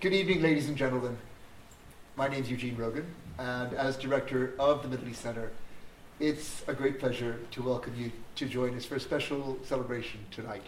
[0.00, 1.18] Good evening, ladies and gentlemen.
[2.16, 3.04] My name is Eugene Rogan,
[3.38, 5.50] and as director of the Middle East Center,
[6.20, 10.62] it's a great pleasure to welcome you to join us for a special celebration tonight.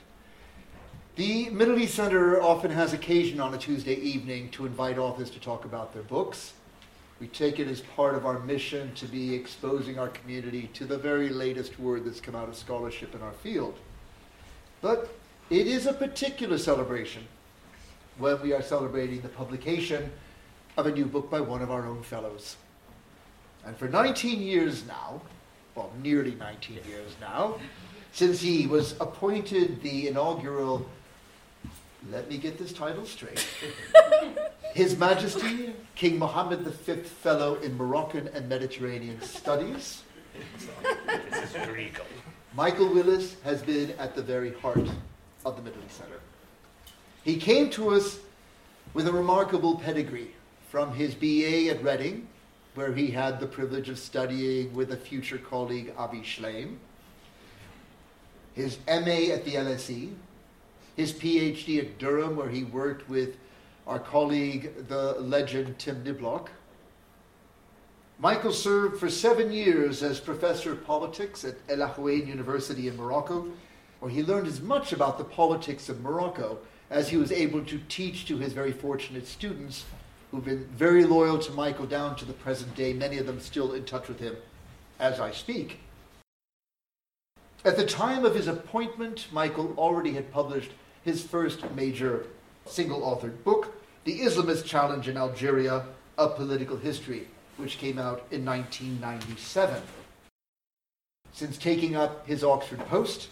[1.14, 5.40] The Middle East Center often has occasion on a Tuesday evening to invite authors to
[5.40, 6.52] talk about their books.
[7.20, 10.98] We take it as part of our mission to be exposing our community to the
[10.98, 13.78] very latest word that's come out of scholarship in our field.
[14.86, 15.08] But
[15.50, 17.26] it is a particular celebration
[18.18, 20.12] when we are celebrating the publication
[20.76, 22.54] of a new book by one of our own fellows.
[23.64, 25.22] And for 19 years now,
[25.74, 27.58] well, nearly 19 years now,
[28.12, 30.88] since he was appointed the inaugural,
[32.12, 33.44] let me get this title straight,
[34.72, 40.04] His Majesty King Mohammed V Fellow in Moroccan and Mediterranean Studies.
[42.56, 44.88] Michael Willis has been at the very heart
[45.44, 46.20] of the Middle East Center.
[47.22, 48.18] He came to us
[48.94, 50.30] with a remarkable pedigree
[50.70, 52.26] from his BA at Reading,
[52.74, 56.76] where he had the privilege of studying with a future colleague, Avi Shlaim,
[58.54, 60.14] his MA at the LSE,
[60.96, 63.36] his PhD at Durham, where he worked with
[63.86, 66.48] our colleague, the legend Tim Niblock.
[68.18, 73.46] Michael served for seven years as professor of politics at Al Akhawayn University in Morocco,
[74.00, 76.58] where he learned as much about the politics of Morocco
[76.88, 79.84] as he was able to teach to his very fortunate students
[80.30, 83.74] who've been very loyal to Michael down to the present day, many of them still
[83.74, 84.34] in touch with him
[84.98, 85.80] as I speak.
[87.66, 90.70] At the time of his appointment, Michael already had published
[91.04, 92.26] his first major
[92.64, 95.84] single authored book, The Islamist Challenge in Algeria
[96.16, 99.82] A Political History, which came out in 1997.
[101.32, 103.28] Since taking up his Oxford post,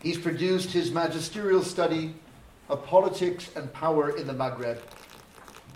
[0.00, 2.14] he's produced his magisterial study
[2.68, 4.80] of politics and power in the Maghreb,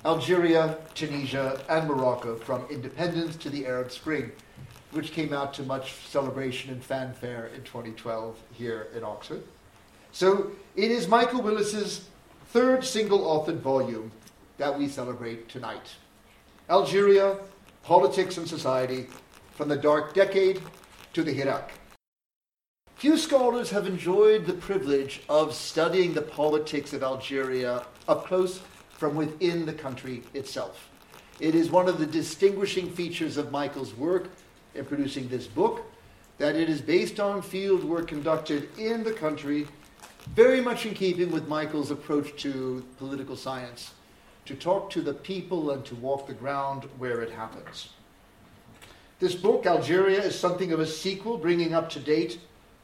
[0.05, 4.31] Algeria, Tunisia, and Morocco from independence to the Arab Spring,
[4.93, 9.43] which came out to much celebration and fanfare in 2012 here in Oxford.
[10.13, 12.09] So it is Michael Willis's
[12.47, 14.13] third single authored volume
[14.59, 15.97] that we celebrate tonight.
[16.71, 17.37] Algeria,
[17.87, 19.07] Politics and Society,
[19.53, 20.61] from the Dark Decade
[21.13, 21.69] to the Hirak.
[22.97, 28.61] Few scholars have enjoyed the privilege of studying the politics of Algeria up close
[28.91, 30.91] from within the country itself.
[31.39, 34.31] It is one of the distinguishing features of Michael's work
[34.75, 35.85] in producing this book
[36.39, 39.69] that it is based on field work conducted in the country,
[40.35, 43.93] very much in keeping with Michael's approach to political science,
[44.47, 47.91] to talk to the people and to walk the ground where it happens.
[49.19, 52.39] This book, Algeria, is something of a sequel, bringing up to date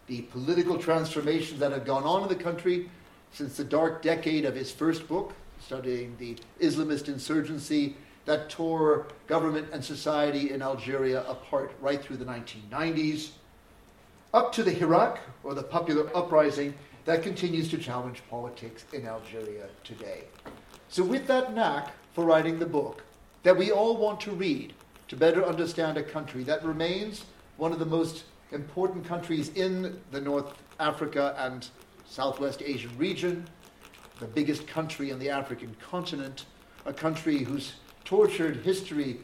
[0.07, 2.91] the political transformations that have gone on in the country
[3.33, 9.69] since the dark decade of his first book, studying the Islamist insurgency that tore government
[9.73, 13.31] and society in Algeria apart right through the 1990s,
[14.35, 16.75] up to the Hirak, or the popular uprising
[17.05, 20.25] that continues to challenge politics in Algeria today.
[20.93, 23.03] So, with that knack for writing the book
[23.45, 24.75] that we all want to read
[25.09, 27.25] to better understand a country that remains
[27.57, 31.67] one of the most important countries in the North Africa and
[32.05, 33.49] Southwest Asian region,
[34.21, 36.45] the biggest country on the African continent,
[36.85, 37.73] a country whose
[38.05, 39.21] tortured history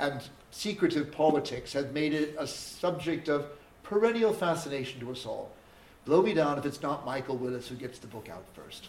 [0.00, 3.46] and secretive politics have made it a subject of
[3.84, 5.52] perennial fascination to us all.
[6.04, 8.88] Blow me down if it's not Michael Willis who gets the book out first.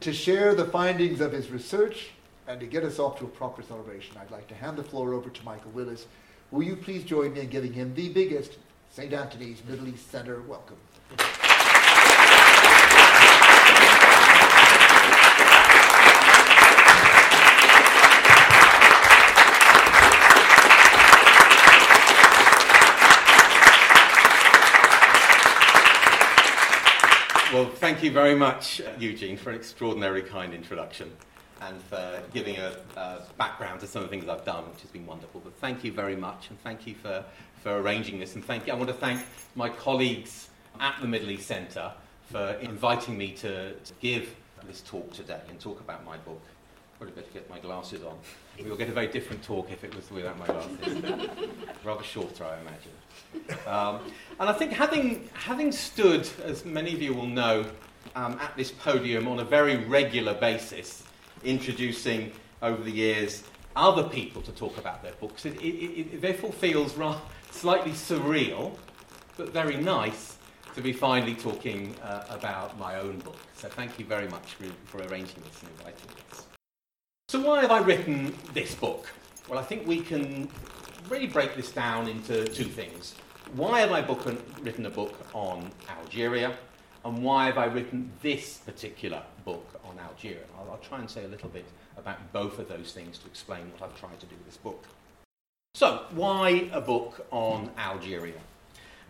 [0.00, 2.10] To share the findings of his research
[2.48, 5.14] and to get us off to a proper celebration, I'd like to hand the floor
[5.14, 6.06] over to Michael Willis.
[6.50, 8.58] Will you please join me in giving him the biggest
[8.90, 9.12] St.
[9.12, 10.76] Anthony's Middle East Center welcome?
[27.52, 31.12] Well, thank you very much, uh, Eugene, for an extraordinarily kind introduction
[31.60, 34.90] and for giving a, a, background to some of the things I've done, which has
[34.90, 35.40] been wonderful.
[35.44, 37.24] But thank you very much, and thank you for,
[37.62, 38.34] for arranging this.
[38.34, 38.72] And thank you.
[38.72, 40.48] I want to thank my colleagues
[40.80, 41.92] at the Middle East Centre
[42.32, 44.34] for inviting me to, to give
[44.66, 46.42] this talk today and talk about my book.
[46.98, 48.16] Probably better get my glasses on.
[48.64, 51.02] We'll get a very different talk if it was without my glasses.
[51.84, 53.66] Rather shorter, I imagine.
[53.66, 54.00] Um,
[54.40, 57.66] and I think having, having stood, as many of you will know,
[58.14, 61.02] um, at this podium on a very regular basis,
[61.44, 62.32] introducing
[62.62, 63.42] over the years
[63.74, 67.20] other people to talk about their books, it, it, it therefore feels rather,
[67.50, 68.74] slightly surreal,
[69.36, 70.38] but very nice
[70.74, 73.36] to be finally talking uh, about my own book.
[73.54, 76.55] So thank you very much for, for arranging this and inviting this.
[77.28, 79.08] So why have I written this book?
[79.48, 80.48] Well, I think we can
[81.08, 83.16] really break this down into two things.
[83.56, 84.24] Why have I book,
[84.62, 86.56] written a book on Algeria?
[87.04, 90.44] And why have I written this particular book on Algeria?
[90.56, 91.64] I'll, I'll try and say a little bit
[91.96, 94.84] about both of those things to explain what I've tried to do with this book.
[95.74, 98.38] So, why a book on Algeria?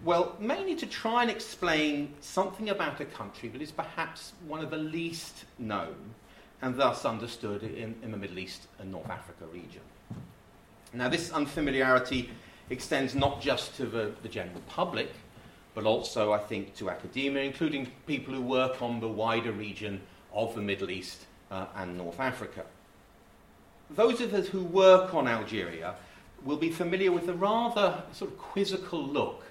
[0.02, 4.70] Well, mainly to try and explain something about a country that is perhaps one of
[4.70, 6.14] the least known
[6.62, 9.82] and thus understood in, in the Middle East and North Africa region.
[10.92, 12.30] Now, this unfamiliarity
[12.70, 15.10] extends not just to the, the general public,
[15.74, 20.00] but also, I think, to academia, including people who work on the wider region
[20.32, 22.64] of the Middle East uh, and North Africa.
[23.90, 25.94] Those of us who work on Algeria
[26.44, 29.44] will be familiar with the rather sort of quizzical look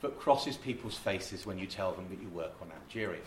[0.00, 3.20] that crosses people's faces when you tell them that you work on Algeria.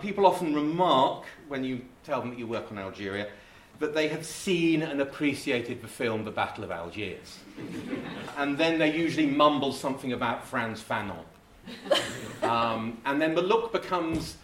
[0.00, 3.28] People often remark when you tell them that you work on Algeria
[3.78, 7.38] that they have seen and appreciated the film The Battle of Algiers.
[8.36, 11.24] and then they usually mumble something about Frantz Fanon.
[12.42, 14.36] Um, and then the look becomes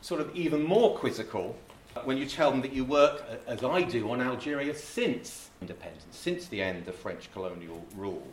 [0.00, 1.56] sort of even more quizzical
[2.04, 6.48] when you tell them that you work, as I do, on Algeria since independence, since
[6.48, 8.26] the end of French colonial rule.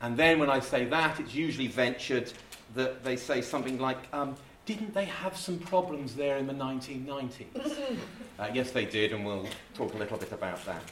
[0.00, 2.32] And then when I say that, it's usually ventured
[2.74, 4.34] that they say something like, um,
[4.70, 7.46] didn't they have some problems there in the 1990s?
[8.38, 10.82] uh, yes, they did, and we'll talk a little bit about that.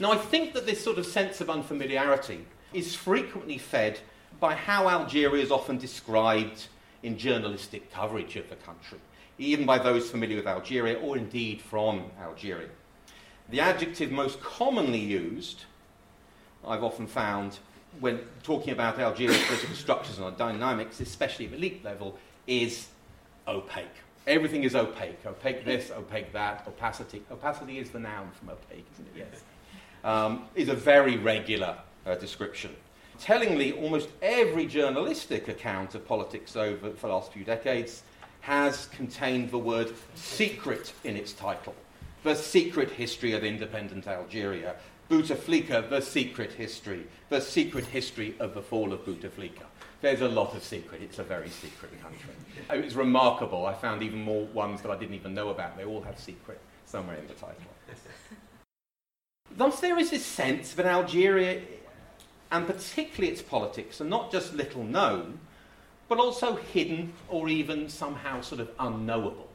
[0.00, 4.00] Now, I think that this sort of sense of unfamiliarity is frequently fed
[4.40, 6.68] by how Algeria is often described
[7.02, 8.98] in journalistic coverage of the country,
[9.36, 12.70] even by those familiar with Algeria or indeed from Algeria.
[13.50, 15.64] The adjective most commonly used,
[16.66, 17.58] I've often found,
[18.00, 22.88] when talking about Algeria's political structures and dynamics, especially at the elite level, is
[23.46, 23.86] opaque.
[24.26, 25.24] Everything is opaque.
[25.26, 27.22] Opaque this, opaque that, opacity.
[27.30, 29.28] Opacity is the noun from opaque, isn't it?
[29.32, 29.42] Yes.
[30.02, 31.76] Um, is a very regular
[32.06, 32.74] uh, description.
[33.18, 38.02] Tellingly, almost every journalistic account of politics over the last few decades
[38.40, 41.74] has contained the word secret in its title.
[42.24, 44.76] The secret history of independent Algeria.
[45.10, 47.06] Bouteflika, the secret history.
[47.28, 49.64] The secret history of the fall of Bouteflika
[50.04, 51.00] there's a lot of secret.
[51.02, 52.34] It's a very secret country.
[52.70, 53.64] It's remarkable.
[53.64, 55.78] I found even more ones that I didn't even know about.
[55.78, 57.56] They all have secret somewhere in the title.
[59.56, 61.62] Thus, there is this sense that Algeria,
[62.52, 65.38] and particularly its politics, are not just little known,
[66.08, 69.48] but also hidden or even somehow sort of unknowable.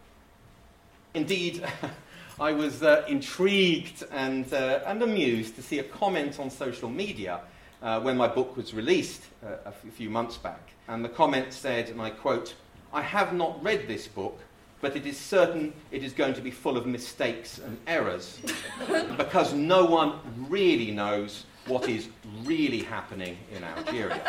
[1.13, 1.63] Indeed,
[2.39, 7.41] I was uh, intrigued and, uh, and amused to see a comment on social media
[7.81, 10.71] uh, when my book was released uh, a, few months back.
[10.87, 12.55] And the comment said, and I quote,
[12.91, 14.39] I have not read this book,
[14.81, 18.39] but it is certain it is going to be full of mistakes and errors
[19.17, 22.07] because no one really knows what is
[22.43, 24.21] really happening in Algeria.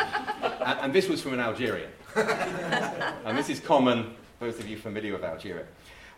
[0.65, 1.89] and, and this was from an Algerian.
[2.15, 5.65] and this is common, those of you familiar with Algeria.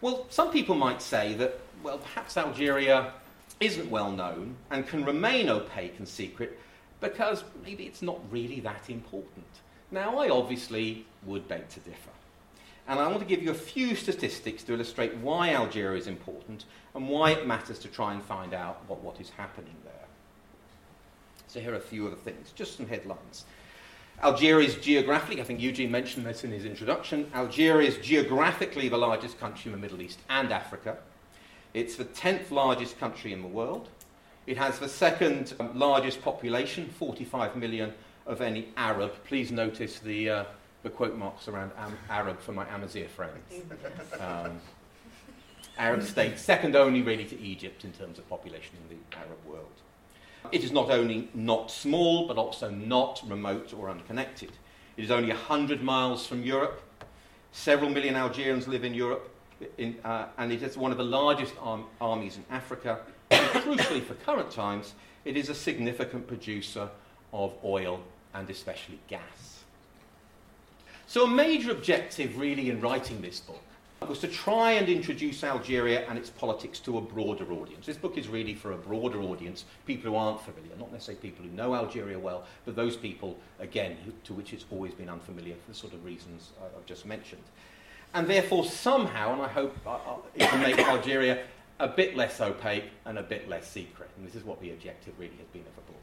[0.02, 3.14] Well, some people might say that, well, perhaps Algeria
[3.60, 6.60] isn't well known and can remain opaque and secret
[7.04, 9.46] because maybe it's not really that important.
[9.92, 12.10] Now, I obviously would beg to differ.
[12.88, 16.66] And I want to give you a few statistics to illustrate why Algeria is important
[16.96, 19.94] and why it matters to try and find out what, what is happening there.
[21.48, 23.46] So, here are a few of the things, just some headlines.
[24.22, 28.98] Algeria is geographically, I think Eugene mentioned this in his introduction, Algeria is geographically the
[28.98, 30.98] largest country in the Middle East and Africa.
[31.74, 33.90] It's the 10th largest country in the world.
[34.46, 37.94] It has the second um, largest population, 45 million,
[38.26, 39.12] of any Arab.
[39.26, 40.44] Please notice the, uh,
[40.84, 43.54] the quote marks around Am- Arab for my Amazigh friends.
[44.20, 44.60] Um,
[45.78, 49.66] Arab state, second only really to Egypt in terms of population in the Arab world.
[50.52, 54.52] It is not only not small, but also not remote or unconnected.
[54.98, 56.82] It is only 100 miles from Europe.
[57.54, 59.30] Several million Algerians live in Europe,
[59.78, 63.00] in, uh, and it is one of the largest arm- armies in Africa
[63.54, 64.94] crucially for current times,
[65.26, 66.90] it is a significant producer
[67.32, 68.02] of oil
[68.34, 69.64] and especially gas.
[71.08, 73.62] So, a major objective, really, in writing this book
[74.08, 77.86] was to try and introduce Algeria and its politics to a broader audience.
[77.86, 81.46] This book is really for a broader audience, people who aren't familiar, not necessarily people
[81.46, 85.72] who know Algeria well, but those people, again, to which it's always been unfamiliar for
[85.72, 87.44] the sort of reasons I've just mentioned.
[88.14, 89.76] And therefore, somehow, and I hope
[90.36, 91.44] it can make Algeria
[91.80, 94.10] a bit less opaque and a bit less secret.
[94.18, 96.02] And this is what the objective really has been of the book.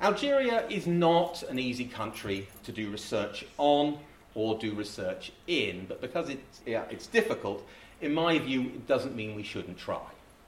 [0.00, 3.98] Algeria is not an easy country to do research on
[4.34, 7.66] or do research in, but because it's, yeah, it's difficult,
[8.00, 10.02] in my view, it doesn't mean we shouldn't try.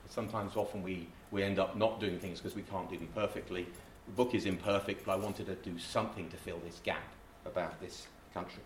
[0.08, 3.66] Sometimes, often, we, we end up not doing things because we can't do them perfectly.
[4.06, 7.12] The book is imperfect, but I wanted to do something to fill this gap
[7.44, 8.62] about this country.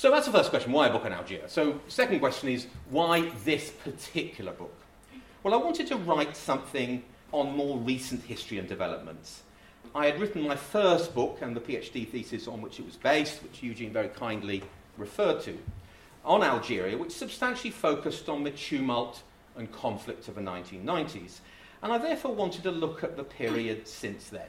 [0.00, 1.46] So that's the first question why a book on Algeria?
[1.46, 4.74] So, second question is why this particular book?
[5.42, 7.02] Well, I wanted to write something
[7.32, 9.42] on more recent history and developments.
[9.94, 13.42] I had written my first book and the PhD thesis on which it was based,
[13.42, 14.62] which Eugene very kindly
[14.96, 15.58] referred to,
[16.24, 19.22] on Algeria, which substantially focused on the tumult
[19.54, 21.40] and conflict of the 1990s.
[21.82, 24.48] And I therefore wanted to look at the period since then.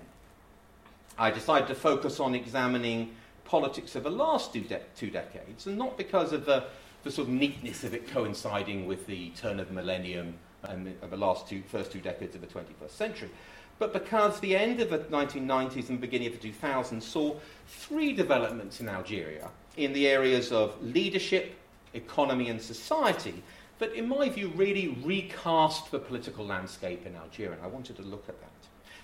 [1.18, 3.18] I decided to focus on examining
[3.52, 6.64] politics of the last two, de- two decades, and not because of the,
[7.04, 11.08] the sort of neatness of it coinciding with the turn of the millennium and the,
[11.08, 13.30] the last two, first two decades of the 21st century,
[13.78, 17.36] but because the end of the 1990s and beginning of the 2000s saw
[17.68, 21.56] three developments in Algeria in the areas of leadership,
[21.94, 23.44] economy, and society
[23.80, 27.54] that, in my view, really recast the political landscape in Algeria.
[27.54, 28.50] And I wanted to look at that.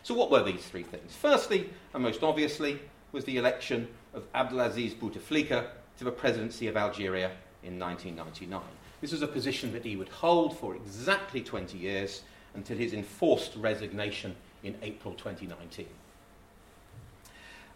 [0.04, 1.16] So, what were these three things?
[1.16, 2.80] Firstly, and most obviously,
[3.18, 5.66] was the election of Abdelaziz Bouteflika
[5.98, 7.32] to the presidency of Algeria
[7.64, 8.62] in 1999.
[9.02, 12.22] This was a position that he would hold for exactly 20 years
[12.54, 15.88] until his enforced resignation in April 2019.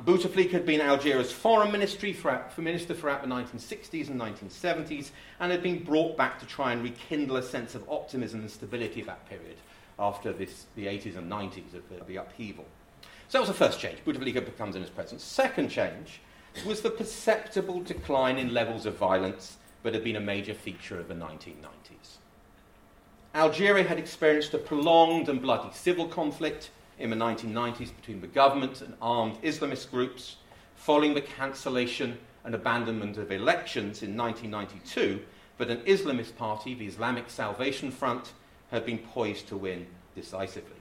[0.03, 5.51] Bouteflika had been Algeria's foreign ministry for, for minister throughout the 1960s and 1970s and
[5.51, 9.07] had been brought back to try and rekindle a sense of optimism and stability of
[9.07, 9.57] that period
[9.97, 12.67] after this, the 80s and 90s of the, the upheaval.
[13.31, 14.03] So that was the first change.
[14.03, 15.23] Bouteflika becomes in his presence.
[15.23, 16.19] Second change
[16.65, 21.07] was the perceptible decline in levels of violence that had been a major feature of
[21.07, 22.17] the 1990s.
[23.33, 28.81] Algeria had experienced a prolonged and bloody civil conflict in the 1990s between the government
[28.81, 30.35] and armed Islamist groups,
[30.75, 35.21] following the cancellation and abandonment of elections in 1992,
[35.57, 38.33] but an Islamist party, the Islamic Salvation Front,
[38.71, 40.80] had been poised to win decisively.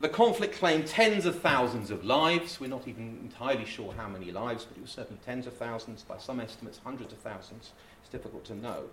[0.00, 2.60] The conflict claimed tens of thousands of lives.
[2.60, 6.02] We're not even entirely sure how many lives, but it was certainly tens of thousands,
[6.02, 7.72] by some estimates, hundreds of thousands.
[8.00, 8.84] It's difficult to know.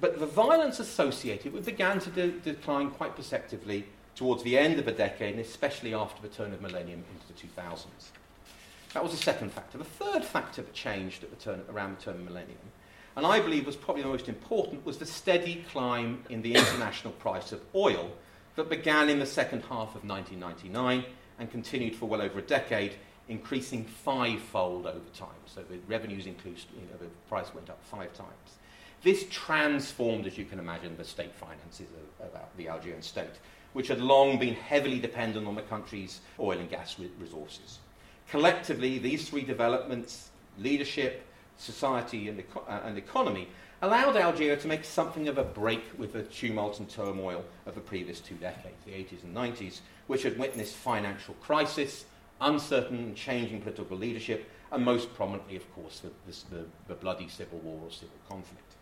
[0.00, 4.86] But the violence associated with began to de- decline quite perceptibly towards the end of
[4.86, 7.86] the decade, and especially after the turn of millennium into the 2000s.
[8.92, 9.78] That was the second factor.
[9.78, 12.58] The third factor that changed at the turn, around the turn of millennium,
[13.14, 17.12] and I believe was probably the most important, was the steady climb in the international
[17.14, 18.10] price of oil
[18.56, 21.04] that began in the second half of 1999
[21.38, 22.94] and continued for well over a decade,
[23.28, 25.28] increasing fivefold over time.
[25.46, 28.56] So the revenues increased, you know, the price went up five times.
[29.02, 31.86] This transformed, as you can imagine, the state finances
[32.20, 33.38] of, of the Algerian state,
[33.74, 37.78] which had long been heavily dependent on the country's oil and gas re- resources.
[38.30, 41.26] Collectively, these three developments leadership,
[41.58, 43.48] society, and, eco- uh, and economy
[43.86, 47.80] allowed Algeria to make something of a break with the tumult and turmoil of the
[47.80, 52.04] previous two decades, the 80s and 90s, which had witnessed financial crisis,
[52.40, 56.10] uncertain and changing political leadership, and most prominently, of course, the,
[56.50, 58.74] the, the bloody civil war or civil conflict.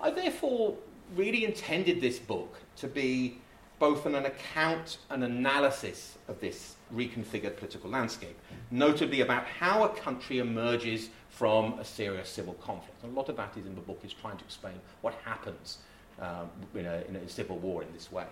[0.00, 0.74] I therefore
[1.14, 3.38] really intended this book to be
[3.78, 8.36] both an, an account and analysis of this reconfigured political landscape,
[8.72, 13.02] notably about how a country emerges from a serious civil conflict.
[13.02, 15.78] And a lot of that is in the book is trying to explain what happens
[16.18, 18.24] um, in, a, in a civil war in this way.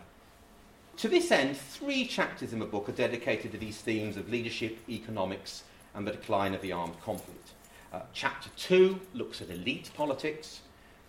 [0.98, 4.78] To this end, three chapters in the book are dedicated to these themes of leadership,
[4.88, 7.50] economics, and the decline of the armed conflict.
[7.92, 10.60] Uh, chapter two looks at elite politics,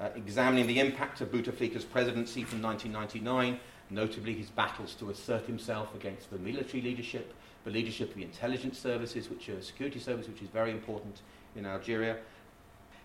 [0.02, 3.58] uh, examining the impact of Bouteflika's presidency from 1999,
[3.90, 7.34] notably his battles to assert himself against the military leadership,
[7.64, 11.22] the leadership of the intelligence services, which are security service, which is very important
[11.56, 12.18] in Algeria.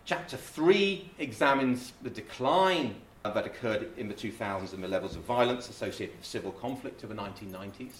[0.04, 5.69] Chapter 3 examines the decline that occurred in the 2000s and the levels of violence
[5.69, 7.92] associated with civil conflict of the 1990s.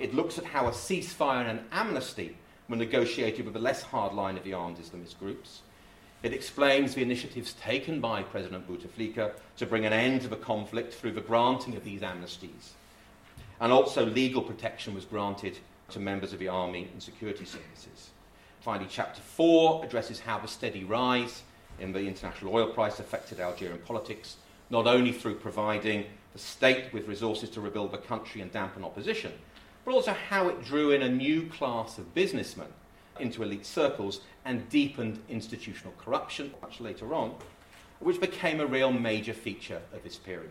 [0.00, 2.36] It looks at how a ceasefire and an amnesty
[2.68, 5.62] were negotiated with the less hard line of the armed Islamist groups.
[6.22, 10.92] It explains the initiatives taken by President Bouteflika to bring an end to the conflict
[10.92, 12.72] through the granting of these amnesties.
[13.60, 15.58] And also, legal protection was granted
[15.90, 18.10] to members of the army and security services.
[18.60, 21.42] Finally, Chapter 4 addresses how the steady rise
[21.78, 24.36] in the international oil price affected Algerian politics,
[24.68, 29.32] not only through providing the state with resources to rebuild the country and dampen opposition,
[29.84, 32.68] but also how it drew in a new class of businessmen
[33.20, 37.34] into elite circles and deepened institutional corruption much later on,
[38.00, 40.50] which became a real major feature of this period.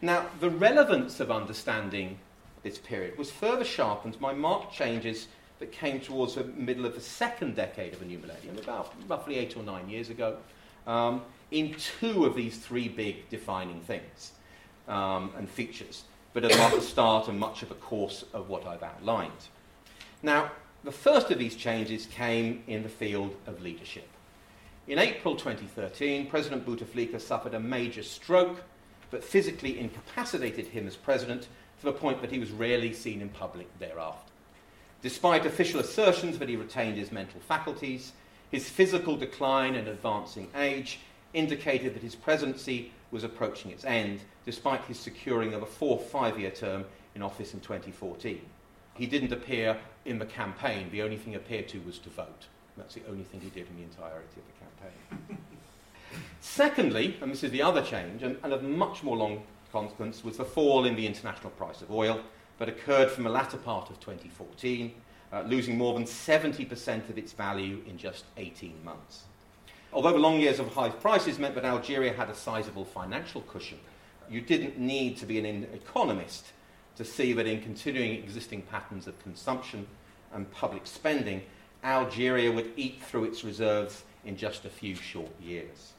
[0.00, 2.18] Now, the relevance of understanding
[2.62, 5.28] this period was further sharpened by marked changes
[5.62, 9.38] that came towards the middle of the second decade of the new millennium, about roughly
[9.38, 10.36] eight or nine years ago,
[10.86, 14.32] um, in two of these three big defining things
[14.88, 18.82] um, and features but at the start and much of the course of what I've
[18.82, 19.30] outlined.
[20.22, 20.50] Now,
[20.84, 24.08] the first of these changes came in the field of leadership.
[24.88, 28.62] In April 2013, President Bouteflika suffered a major stroke
[29.10, 31.48] that physically incapacitated him as president
[31.80, 34.31] to the point that he was rarely seen in public thereafter.
[35.02, 38.12] Despite official assertions that he retained his mental faculties,
[38.52, 41.00] his physical decline and advancing age
[41.34, 46.38] indicated that his presidency was approaching its end, despite his securing of a fourth five
[46.38, 46.84] year term
[47.16, 48.40] in office in 2014.
[48.94, 52.46] He didn't appear in the campaign, the only thing he appeared to was to vote.
[52.76, 55.38] That's the only thing he did in the entirety of the campaign.
[56.40, 59.42] Secondly, and this is the other change, and, and of much more long
[59.72, 62.20] consequence, was the fall in the international price of oil
[62.62, 64.94] that occurred from the latter part of 2014,
[65.32, 69.24] uh, losing more than 70% of its value in just 18 months.
[69.92, 73.80] Although the long years of high prices meant that Algeria had a sizable financial cushion,
[74.30, 76.52] you didn't need to be an economist
[76.94, 79.84] to see that in continuing existing patterns of consumption
[80.32, 81.42] and public spending,
[81.82, 85.94] Algeria would eat through its reserves in just a few short years.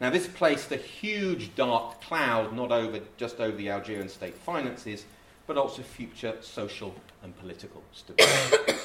[0.00, 5.04] Now, this placed a huge dark cloud not over, just over the Algerian state finances,
[5.50, 8.78] but also future social and political stability.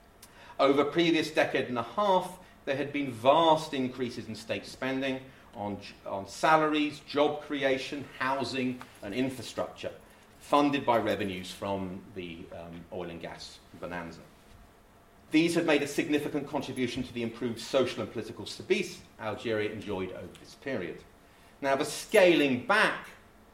[0.58, 5.20] over previous decade and a half, there had been vast increases in state spending
[5.54, 9.92] on, on salaries, job creation, housing, and infrastructure,
[10.40, 14.18] funded by revenues from the um, oil and gas bonanza.
[15.30, 20.10] These had made a significant contribution to the improved social and political stability Algeria enjoyed
[20.10, 20.98] over this period.
[21.60, 23.06] Now, the scaling back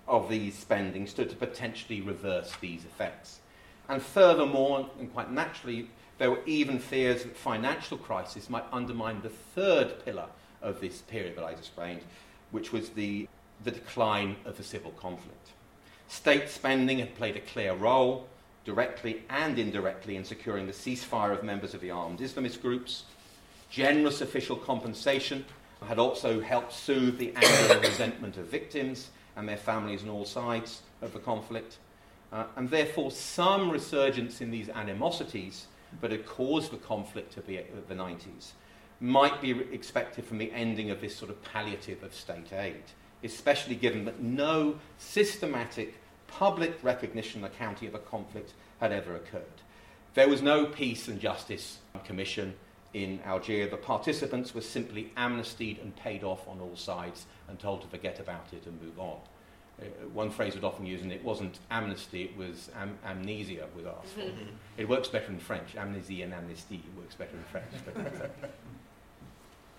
[0.07, 3.41] of these spending stood to potentially reverse these effects.
[3.89, 9.29] And furthermore, and quite naturally, there were even fears that financial crisis might undermine the
[9.29, 10.27] third pillar
[10.63, 12.01] of this period that I explained,
[12.51, 13.29] which was the,
[13.63, 15.51] the decline of the civil conflict.
[16.09, 18.29] State spending had played a clear role,
[18.65, 23.05] directly and indirectly, in securing the ceasefire of members of the armed Islamist groups.
[23.71, 25.45] Generous official compensation
[25.87, 30.25] had also helped soothe the anger and resentment of victims and their families on all
[30.25, 31.79] sides of the conflict.
[32.33, 35.67] Uh, and therefore, some resurgence in these animosities
[36.01, 38.53] but had caused the conflict of the, of the 90s
[39.01, 42.83] might be expected from the ending of this sort of palliative of state aid,
[43.23, 45.95] especially given that no systematic
[46.27, 49.43] public recognition accounting of a conflict had ever occurred.
[50.15, 52.55] There was no peace and justice commission
[52.93, 53.69] in Algeria.
[53.69, 58.21] The participants were simply amnestied and paid off on all sides and told to forget
[58.21, 59.19] about it and move on.
[59.81, 63.87] Uh, one phrase we'd often use, and it wasn't amnesty, it was am- amnesia was
[63.87, 64.21] asked for.
[64.21, 64.51] Mm-hmm.
[64.77, 65.75] It works better in French.
[65.77, 67.73] Amnesty and amnesty works better in French.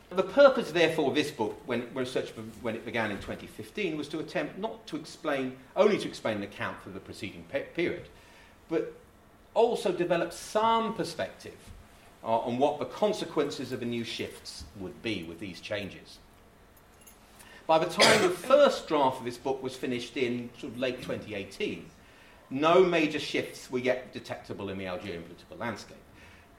[0.10, 4.20] the purpose, therefore, of this book, when research when it began in 2015, was to
[4.20, 8.10] attempt not to explain, only to explain an account for the preceding pe- period,
[8.68, 8.94] but
[9.54, 11.56] also develop some perspective
[12.24, 16.20] uh, on what the consequences of the new shifts would be with these changes.
[17.68, 21.02] By the time the first draft of this book was finished in sort of late
[21.02, 21.90] 2018,
[22.52, 25.98] no major shifts were yet detectable in the Algerian political landscape.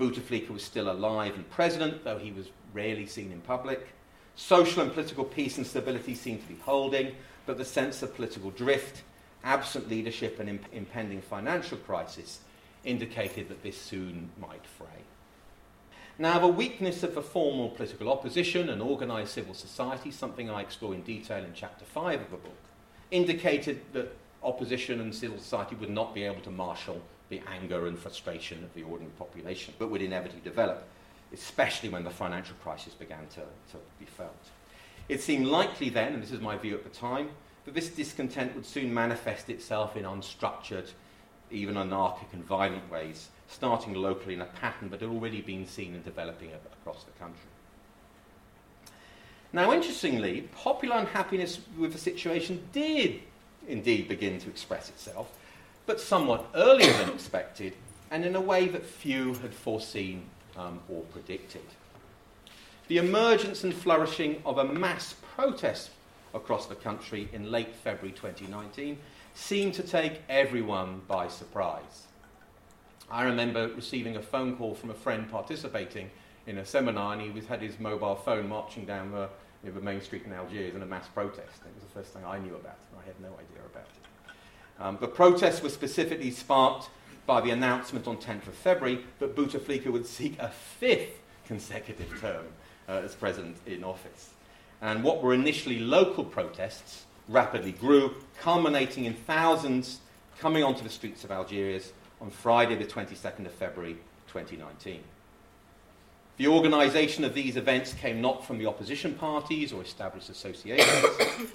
[0.00, 3.86] Bouteflika was still alive and president, though he was rarely seen in public.
[4.34, 7.14] Social and political peace and stability seemed to be holding,
[7.46, 9.04] but the sense of political drift,
[9.44, 12.40] absent leadership, and imp- impending financial crisis
[12.84, 15.05] indicated that this soon might fray.
[16.18, 20.94] Now, the weakness of the formal political opposition and organised civil society, something I explore
[20.94, 22.57] in detail in chapter 5 of the book,
[23.11, 27.98] indicated that opposition and civil society would not be able to marshal the anger and
[27.98, 30.88] frustration of the ordinary population, but would inevitably develop,
[31.35, 34.48] especially when the financial crisis began to, to be felt.
[35.11, 37.29] It seemed likely then, and this is my view at the time,
[37.66, 40.92] that this discontent would soon manifest itself in unstructured,
[41.50, 45.94] even anarchic and violent ways starting locally in a pattern but had already been seen
[45.94, 47.48] and developing across the country.
[49.52, 53.20] Now, interestingly, popular unhappiness with the situation did
[53.68, 55.32] indeed begin to express itself,
[55.87, 57.74] but somewhat earlier than expected
[58.11, 60.24] and in a way that few had foreseen
[60.56, 61.62] um, or predicted.
[62.88, 65.90] The emergence and flourishing of a mass protest
[66.35, 68.98] across the country in late February 2019
[69.35, 72.06] seemed to take everyone by surprise.
[73.10, 76.10] I remember receiving a phone call from a friend participating
[76.46, 79.28] in a seminar, and he was, had his mobile phone marching down the,
[79.62, 81.62] you know, the main street in Algiers in a mass protest.
[81.64, 82.98] It was the first thing I knew about it.
[82.98, 84.82] I had no idea about it.
[84.82, 86.88] Um, the protests were specifically sparked
[87.26, 92.44] by the announcement on 10th of February that Bouteflika would seek a fifth consecutive term
[92.88, 94.30] uh, as president in office.
[94.82, 100.00] And what were initially local protests rapidly grew, culminating in thousands
[100.38, 103.96] coming onto the streets of Algiers on Friday, the 22nd of February
[104.29, 105.00] 2019.
[106.38, 111.07] The organisation of these events came not from the opposition parties or established associations,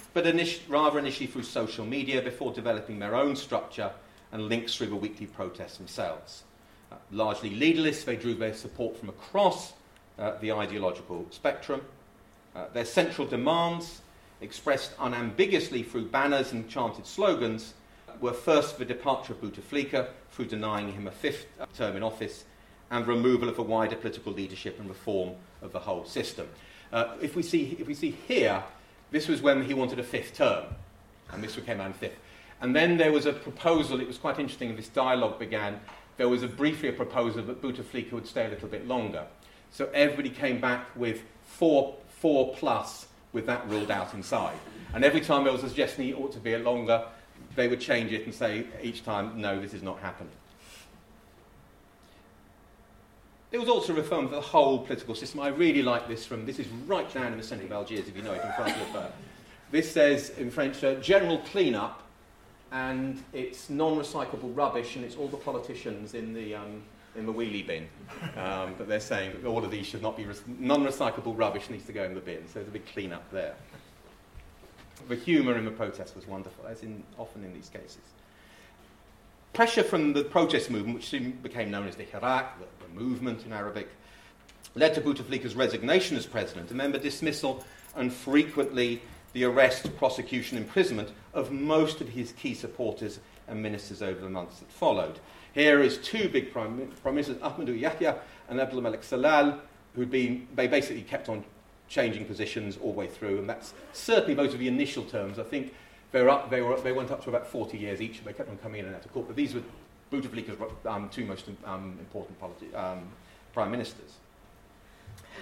[0.14, 3.92] but init- rather initially through social media before developing their own structure
[4.32, 6.42] and links through the weekly protests themselves.
[6.90, 9.72] Uh, largely leaderless, they drew their support from across
[10.18, 11.82] uh, the ideological spectrum.
[12.56, 14.00] Uh, their central demands,
[14.40, 17.74] expressed unambiguously through banners and chanted slogans,
[18.20, 22.44] were first the departure of Bouteflika through denying him a fifth term in office
[22.90, 26.48] and removal of a wider political leadership and reform of the whole system.
[26.92, 28.62] Uh, if, we see, if we see here,
[29.10, 30.64] this was when he wanted a fifth term,
[31.32, 32.18] and this came out in fifth.
[32.60, 35.80] And then there was a proposal, it was quite interesting, this dialogue began.
[36.16, 39.24] There was a, briefly a proposal that Bouteflika would stay a little bit longer.
[39.70, 44.56] So everybody came back with four, four plus, with that ruled out inside.
[44.94, 47.04] And every time there was a suggestion he ought to be a longer,
[47.54, 50.32] they would change it and say each time, no, this is not happening.
[53.50, 55.40] There was also reform for the whole political system.
[55.40, 58.16] I really like this from, this is right down in the centre of Algiers, if
[58.16, 59.06] you know it, in front of uh,
[59.70, 62.02] This says in French, uh, general clean-up,
[62.70, 66.82] and it's non-recyclable rubbish, and it's all the politicians in the, um,
[67.14, 67.88] in the wheelie bin.
[68.36, 70.26] Um, but they're saying that all of these should not be,
[70.58, 73.54] non-recyclable rubbish needs to go in the bin, so there's a big clean-up there.
[75.08, 78.00] The humour in the protest was wonderful, as in, often in these cases.
[79.52, 83.44] Pressure from the protest movement, which soon became known as the Hirak, the, the movement
[83.44, 83.88] in Arabic,
[84.74, 91.10] led to Bouteflika's resignation as president, a member dismissal, and frequently the arrest, prosecution, imprisonment
[91.34, 95.18] of most of his key supporters and ministers over the months that followed.
[95.52, 99.60] Here is two big prime, prime ministers, Ahmed Ouyahia and Abdelmalek Sellal,
[99.94, 101.44] who'd been, they basically kept on
[101.92, 105.38] changing positions all the way through, and that's certainly those are the initial terms.
[105.38, 105.74] I think
[106.10, 108.32] they, were up, they, were, they went up to about 40 years each, and they
[108.32, 109.26] kept on coming in and out of court.
[109.26, 109.60] But these were
[110.10, 113.02] Bouteflika's um, two most um, important politi- um,
[113.52, 114.14] prime ministers.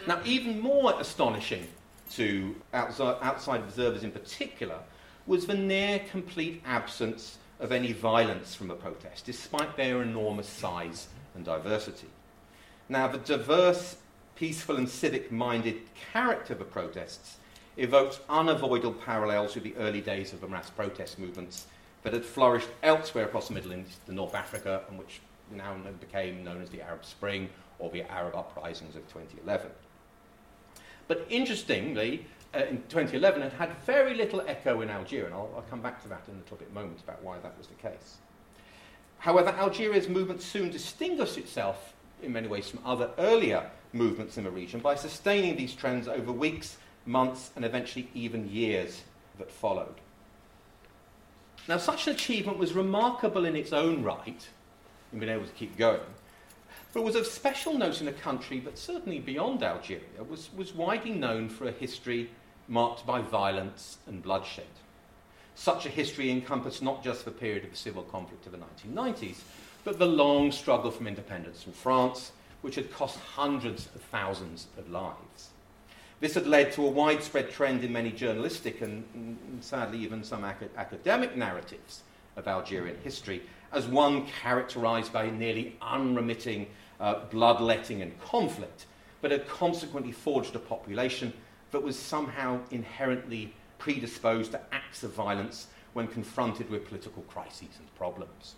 [0.09, 1.69] Now, even more astonishing
[2.13, 4.81] to outside, outside observers in particular
[5.29, 11.07] was the near complete absence of any violence from the protest, despite their enormous size
[11.37, 12.09] and diversity.
[12.89, 13.97] Now, the diverse,
[14.41, 15.83] peaceful, and civic minded
[16.15, 17.37] character of the protests
[17.77, 21.67] evokes unavoidable parallels with the early days of the mass protest movements
[22.03, 25.21] that had flourished elsewhere across the Middle East and North Africa, and which
[25.55, 29.71] now became known as the Arab Spring or the Arab uprisings of 2011.
[31.07, 32.25] But interestingly,
[32.55, 36.03] uh, in 2011, it had very little echo in Algeria, and I'll, I'll come back
[36.05, 38.17] to that in a little bit moment about why that was the case.
[39.19, 44.51] However, Algeria's movement soon distinguished itself in many ways from other earlier movements in the
[44.51, 49.03] region by sustaining these trends over weeks months, and eventually even years
[49.39, 49.95] that followed.
[51.69, 54.49] Now, such an achievement was remarkable in its own right,
[55.13, 56.01] in being able to keep going,
[56.93, 61.13] but was of special note in a country that certainly beyond Algeria was, was widely
[61.13, 62.31] known for a history
[62.69, 64.65] marked by violence and bloodshed.
[65.55, 69.37] Such a history encompassed not just the period of the civil conflict of the 1990s,
[69.85, 74.91] but the long struggle from independence from France, which had cost hundreds of thousands of
[74.91, 75.51] lives.
[76.21, 80.45] This had led to a widespread trend in many journalistic and, and sadly even some
[80.45, 82.03] academic narratives
[82.37, 86.67] of Algerian history as one characterized by nearly unremitting
[86.99, 88.87] uh, bloodletting and conflict,
[89.23, 91.33] but had consequently forged a population
[91.71, 97.95] that was somehow inherently predisposed to acts of violence when confronted with political crises and
[97.97, 98.57] problems.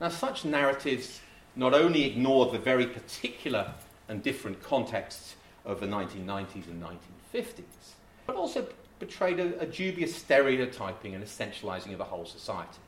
[0.00, 1.20] Now, such narratives
[1.56, 3.74] not only ignored the very particular
[4.08, 7.94] and different contexts of the 1990s and 1950s,
[8.26, 8.66] but also
[8.98, 12.78] portrayed a, a dubious stereotyping and essentializing of a whole society.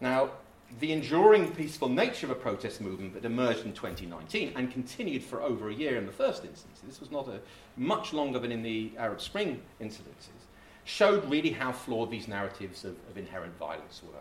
[0.00, 0.30] Now,
[0.78, 5.42] the enduring peaceful nature of a protest movement that emerged in 2019 and continued for
[5.42, 7.40] over a year in the first instance, this was not a,
[7.76, 10.46] much longer than in the Arab Spring incidences,
[10.84, 14.20] showed really how flawed these narratives of, of inherent violence were.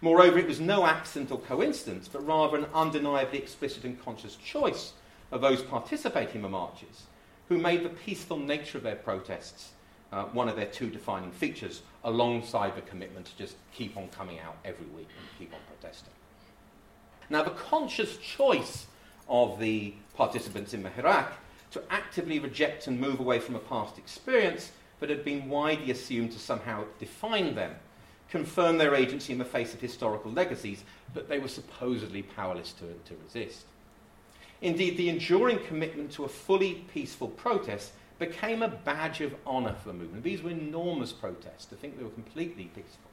[0.00, 4.92] Moreover, it was no accident or coincidence, but rather an undeniably explicit and conscious choice
[5.30, 7.04] of those participating in the marches
[7.48, 9.72] who made the peaceful nature of their protests
[10.12, 14.38] uh, one of their two defining features, alongside the commitment to just keep on coming
[14.38, 16.12] out every week and keep on protesting.
[17.28, 18.86] Now, the conscious choice
[19.28, 21.32] of the participants in the Hirak
[21.72, 26.32] to actively reject and move away from a past experience that had been widely assumed
[26.32, 27.74] to somehow define them
[28.30, 30.84] confirmed their agency in the face of historical legacies,
[31.14, 33.66] but they were supposedly powerless to, to resist.
[34.62, 39.88] Indeed, the enduring commitment to a fully peaceful protest became a badge of honour for
[39.88, 40.24] the movement.
[40.24, 41.66] These were enormous protests.
[41.66, 43.10] To think they were completely peaceful.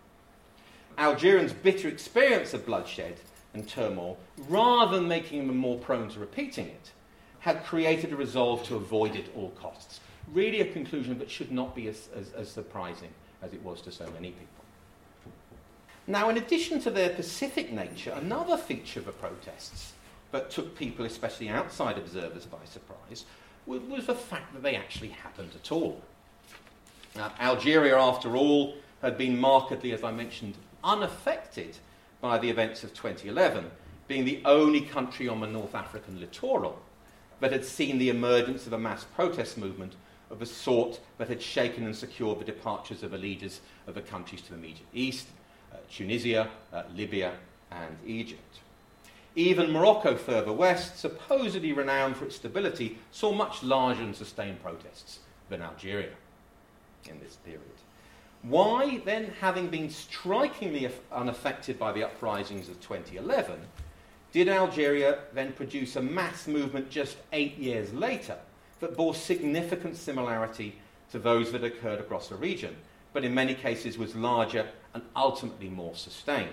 [0.97, 3.17] Algerians' bitter experience of bloodshed
[3.53, 6.91] and turmoil, rather than making them more prone to repeating it,
[7.39, 9.99] had created a resolve to avoid it at all costs.
[10.31, 13.09] Really, a conclusion that should not be as, as, as surprising
[13.41, 14.62] as it was to so many people.
[16.05, 19.93] Now, in addition to their pacific nature, another feature of the protests
[20.31, 23.25] that took people, especially outside observers, by surprise
[23.65, 26.01] was, was the fact that they actually happened at all.
[27.39, 31.77] Algeria, after all, had been markedly, as I mentioned, unaffected
[32.19, 33.69] by the events of 2011,
[34.07, 36.79] being the only country on the North African littoral
[37.39, 39.93] that had seen the emergence of a mass protest movement
[40.29, 44.01] of a sort that had shaken and secured the departures of the leaders of the
[44.01, 45.27] countries to the immediate east,
[45.91, 47.33] Tunisia, uh, Libya,
[47.71, 48.59] and Egypt.
[49.35, 55.19] Even Morocco, further west, supposedly renowned for its stability, saw much larger and sustained protests
[55.49, 56.11] than Algeria
[57.09, 57.61] in this period.
[58.43, 63.59] Why, then, having been strikingly unaffected by the uprisings of 2011,
[64.33, 68.37] did Algeria then produce a mass movement just eight years later
[68.81, 70.75] that bore significant similarity
[71.11, 72.75] to those that occurred across the region,
[73.13, 76.49] but in many cases was larger and ultimately more sustained?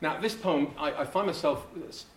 [0.00, 1.66] Now, this poem, I, I find myself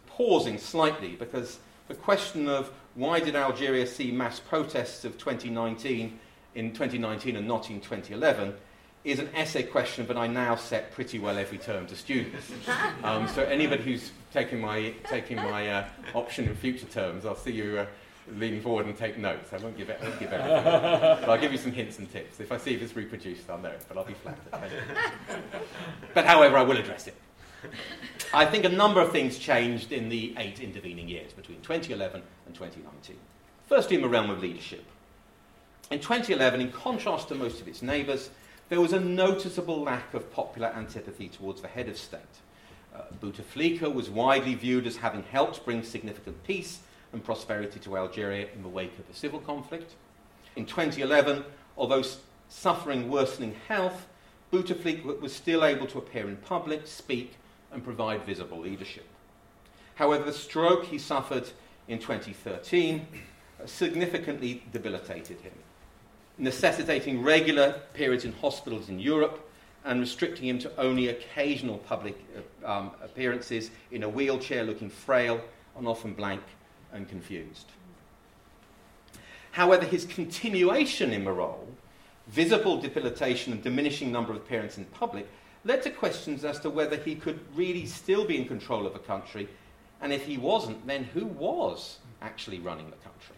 [0.08, 6.20] pausing slightly because the question of why did Algeria see mass protests of 2019
[6.56, 8.54] in 2019 and not in 2011
[9.06, 12.52] is an essay question that I now set pretty well every term to students.
[13.04, 17.54] Um, so anybody who's taking my, taking my uh, option in future terms, I'll see
[17.54, 17.86] you uh,
[18.38, 19.54] leaning forward and take notes.
[19.54, 22.40] I won't give, it, I won't give but I'll give you some hints and tips.
[22.40, 24.72] If I see if it's reproduced, I'll know it, but I'll be flattered.
[26.14, 27.16] but however, I will address it.
[28.34, 32.56] I think a number of things changed in the eight intervening years between 2011 and
[32.56, 33.18] 2019.
[33.68, 34.86] Firstly, in the realm of leadership.
[35.92, 38.30] In 2011, in contrast to most of its neighbours,
[38.70, 42.22] there was a noticeable lack of popular antipathy towards the head of state.
[42.96, 46.80] Uh, Bouteflika was widely viewed as having helped bring significant peace
[47.14, 49.94] and prosperity to Algeria in the wake of the civil conflict.
[50.56, 51.44] In 2011,
[51.78, 52.04] although
[52.50, 54.08] suffering worsening health,
[54.52, 57.36] Bouteflika was still able to appear in public, speak,
[57.72, 59.06] and provide visible leadership.
[59.96, 61.50] However, the stroke he suffered
[61.88, 63.06] in 2013
[63.66, 65.52] significantly debilitated him,
[66.38, 69.46] necessitating regular periods in hospitals in Europe
[69.86, 72.18] and restricting him to only occasional public
[72.66, 75.42] uh, um, appearances in a wheelchair, looking frail
[75.78, 76.42] and often blank
[76.94, 77.68] and confused.
[79.52, 81.68] However, his continuation in the role,
[82.28, 85.28] visible debilitation and diminishing number of appearances in public,
[85.66, 89.00] led to questions as to whether he could really still be in control of the
[89.00, 89.48] country,
[90.02, 93.36] and if he wasn't, then who was actually running the country?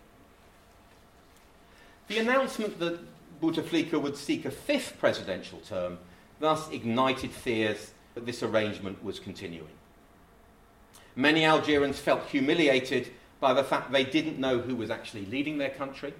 [2.08, 3.00] The announcement that
[3.42, 5.98] Bouteflika would seek a fifth presidential term
[6.40, 9.72] thus ignited fears that this arrangement was continuing.
[11.16, 13.12] Many Algerians felt humiliated
[13.42, 16.14] by the fact they didn't know who was actually leading their country,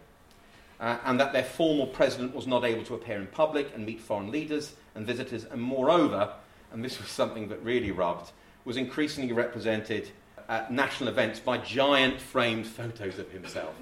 [0.82, 4.02] uh, and that their formal president was not able to appear in public and meet
[4.02, 6.34] foreign leaders and visitors, and moreover,
[6.74, 8.32] and this was something that really rubbed,
[8.66, 10.10] was increasingly represented
[10.50, 13.74] at national events by giant framed photos of himself.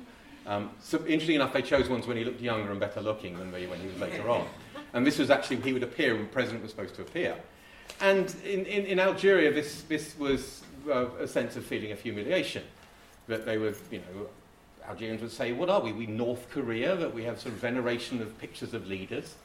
[0.45, 3.52] Um, so interesting enough, they chose ones when he looked younger and better looking than
[3.52, 4.45] when he was later on.
[4.93, 7.36] And this was actually, he would appear when the president was supposed to appear.
[8.02, 12.63] And in, in, in Algeria, this, this was uh, a sense of feeling of humiliation.
[13.29, 14.27] That they were, you know,
[14.85, 15.93] Algerians would say, what are we?
[15.93, 19.35] We North Korea, that we have sort of veneration of pictures of leaders.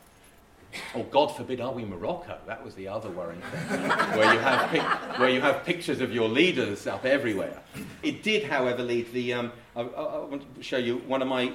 [0.94, 2.36] Or God forbid, are we Morocco?
[2.46, 3.68] That was the other worrying thing,
[4.18, 7.62] where, you have pic- where you have pictures of your leaders up everywhere.
[8.02, 9.34] It did, however, lead the.
[9.34, 11.52] Um, I, I, I want to show you one of my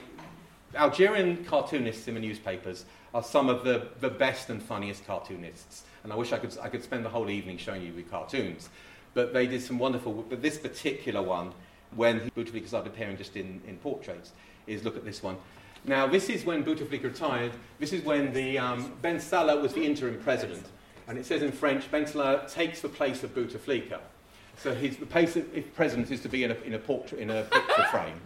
[0.76, 5.84] Algerian cartoonists in the newspapers are some of the, the best and funniest cartoonists.
[6.04, 8.70] And I wish I could, I could spend the whole evening showing you the cartoons.
[9.14, 11.54] But they did some wonderful, but this particular one,
[11.96, 14.32] when Bouteflika started appearing just in, in portraits,
[14.68, 15.38] is look at this one.
[15.86, 17.52] Now, this is when Bouteflika retired.
[17.80, 20.66] This is when the, um, Ben Salah was the interim president.
[21.08, 24.00] And it says in French, Ben Salah takes the place of Bouteflika.
[24.58, 27.30] So his, the place of president is to be in a, in a portrait, in
[27.30, 28.20] a picture frame.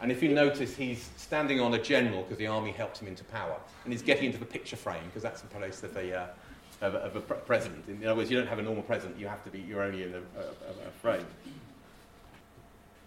[0.00, 3.24] And if you notice, he's standing on a general because the army helped him into
[3.24, 3.56] power.
[3.84, 6.26] And he's getting into the picture frame because that's the place of a, uh,
[6.82, 7.88] of a, of a president.
[7.88, 10.04] In other words, you don't have a normal president, you have to be, you're only
[10.04, 11.26] in a, a, a frame.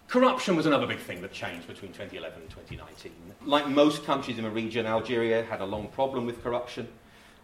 [0.08, 3.12] Corruption was another big thing that changed between 2011 and 2019.
[3.46, 6.88] Like most countries in the region, Algeria had a long problem with corruption.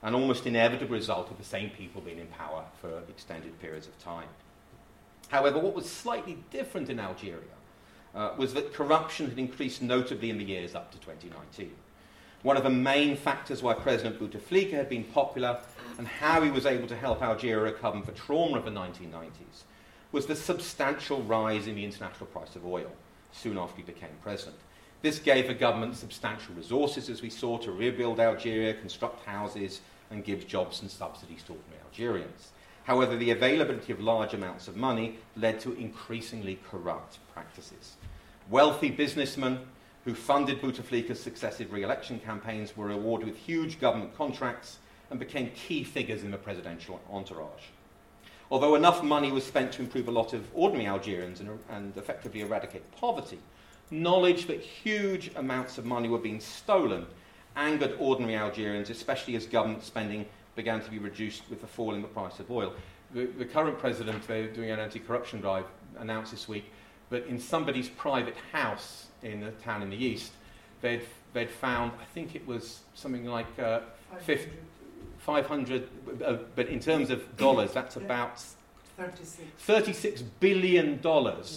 [0.02, 3.98] an almost inevitable result of the same people being in power for extended periods of
[3.98, 4.28] time.
[5.28, 7.56] However, what was slightly different in Algeria
[8.14, 11.72] uh, was that corruption had increased notably in the years up to 2019.
[12.42, 15.58] One of the main factors why President Bouteflika had been popular
[15.98, 19.64] and how he was able to help Algeria recover from the trauma of the 1990s
[20.12, 22.90] was the substantial rise in the international price of oil
[23.32, 24.56] soon after he became president.
[25.02, 30.24] This gave the government substantial resources, as we saw, to rebuild Algeria, construct houses, and
[30.24, 32.50] give jobs and subsidies to ordinary Algerians.
[32.84, 37.96] However, the availability of large amounts of money led to increasingly corrupt practices.
[38.50, 39.60] Wealthy businessmen
[40.04, 44.78] who funded Bouteflika's successive re election campaigns were rewarded with huge government contracts
[45.10, 47.64] and became key figures in the presidential entourage.
[48.50, 52.40] Although enough money was spent to improve a lot of ordinary Algerians and, and effectively
[52.40, 53.38] eradicate poverty,
[53.90, 57.06] knowledge that huge amounts of money were being stolen
[57.56, 60.24] angered ordinary Algerians, especially as government spending
[60.56, 62.72] began to be reduced with the fall in the price of oil.
[63.12, 65.64] The, the current president, they're doing an anti corruption drive,
[65.98, 66.70] announced this week
[67.10, 70.32] that in somebody's private house in a town in the east,
[70.80, 73.80] they'd, they'd found, I think it was something like uh,
[75.28, 75.88] 500,
[76.24, 78.42] uh, but in terms of dollars, that's about
[78.96, 79.42] 36.
[79.62, 81.00] $36 billion.
[81.02, 81.50] No.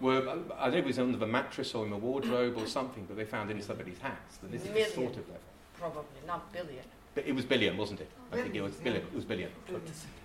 [0.00, 2.66] Were, I don't know if it was under the mattress or in the wardrobe or
[2.66, 4.14] something, but they found in somebody's house.
[4.44, 5.42] This is the sort of level.
[5.78, 6.82] Probably, not billion.
[7.14, 8.08] But it was billion, wasn't it?
[8.32, 9.02] I think it was billion.
[9.02, 9.50] It was billion.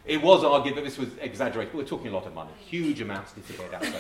[0.06, 1.74] It was argued that this was exaggerated.
[1.74, 2.52] We're talking a lot of money.
[2.58, 3.96] Huge amounts disappeared outside.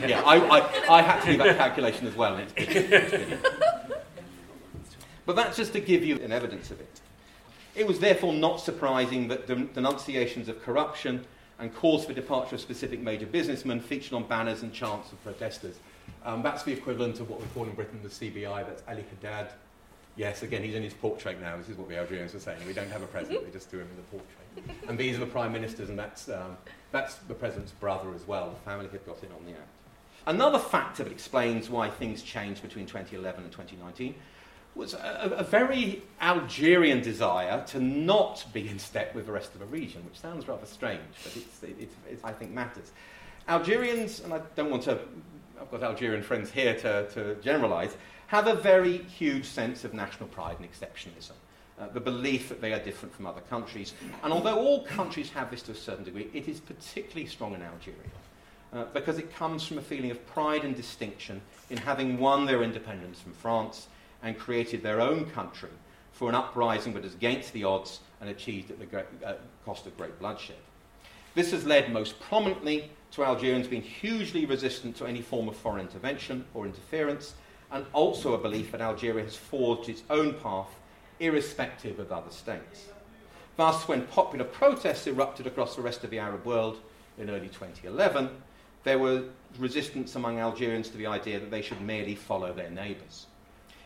[0.00, 2.92] Yeah, yeah I, I, I had to do that calculation as well, and it's billion.
[2.94, 3.38] It's billion.
[5.24, 7.00] But that's just to give you an evidence of it.
[7.74, 11.24] It was therefore not surprising that denunciations of corruption
[11.58, 15.76] and calls for departure of specific major businessmen featured on banners and chants of protesters.
[16.24, 19.52] Um, that's the equivalent of what we call in Britain the CBI, that's Ali Haddad.
[20.16, 21.56] Yes, again, he's in his portrait now.
[21.56, 22.58] This is what the Algerians were saying.
[22.66, 24.88] We don't have a president, we just do him in the portrait.
[24.88, 26.58] And these are the prime ministers, and that's, um,
[26.90, 28.50] that's the president's brother as well.
[28.50, 29.68] The family had got in on the act.
[30.26, 34.14] Another factor that explains why things changed between 2011 and 2019
[34.74, 39.60] was a, a very Algerian desire to not be in step with the rest of
[39.60, 42.90] the region, which sounds rather strange, but it's, it, it's, it, I think matters.
[43.48, 44.98] Algerians, and I don't want to,
[45.60, 47.96] I've got Algerian friends here to, to generalize,
[48.28, 51.32] have a very huge sense of national pride and exceptionalism.
[51.78, 53.94] Uh, the belief that they are different from other countries.
[54.22, 57.62] And although all countries have this to a certain degree, it is particularly strong in
[57.62, 57.98] Algeria.
[58.72, 62.62] Uh, because it comes from a feeling of pride and distinction in having won their
[62.62, 63.88] independence from France
[64.22, 65.70] and created their own country
[66.12, 69.96] for an uprising that is against the odds and achieved at the uh, cost of
[69.96, 70.56] great bloodshed.
[71.34, 75.80] This has led most prominently to Algerians being hugely resistant to any form of foreign
[75.80, 77.34] intervention or interference,
[77.70, 80.68] and also a belief that Algeria has forged its own path
[81.20, 82.88] irrespective of other states.
[83.56, 86.80] Thus, when popular protests erupted across the rest of the Arab world
[87.18, 88.30] in early 2011,
[88.84, 89.24] there was
[89.58, 93.26] resistance among Algerians to the idea that they should merely follow their neighbours.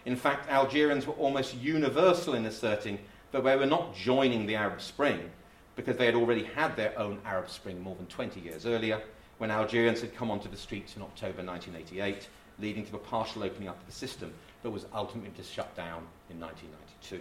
[0.06, 3.00] In fact, Algerians were almost universal in asserting
[3.32, 5.30] that they were not joining the Arab Spring
[5.74, 9.02] because they had already had their own Arab Spring more than 20 years earlier,
[9.38, 12.28] when Algerians had come onto the streets in October 1988,
[12.60, 16.40] leading to the partial opening up of the system that was ultimately shut down in
[16.40, 17.20] 1992.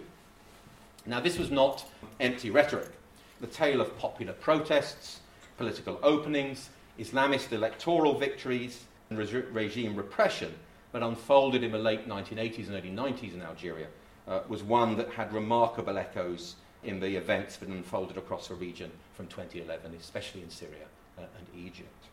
[1.06, 1.84] Now, this was not
[2.20, 2.92] empty rhetoric.
[3.40, 5.20] The tale of popular protests,
[5.58, 6.70] political openings,
[7.00, 10.54] Islamist electoral victories, and re- regime repression
[10.96, 13.86] that unfolded in the late 1980s and early 90s in Algeria
[14.26, 16.54] uh, was one that had remarkable echoes
[16.84, 20.86] in the events that unfolded across the region from 2011, especially in Syria
[21.18, 22.06] uh, and Egypt.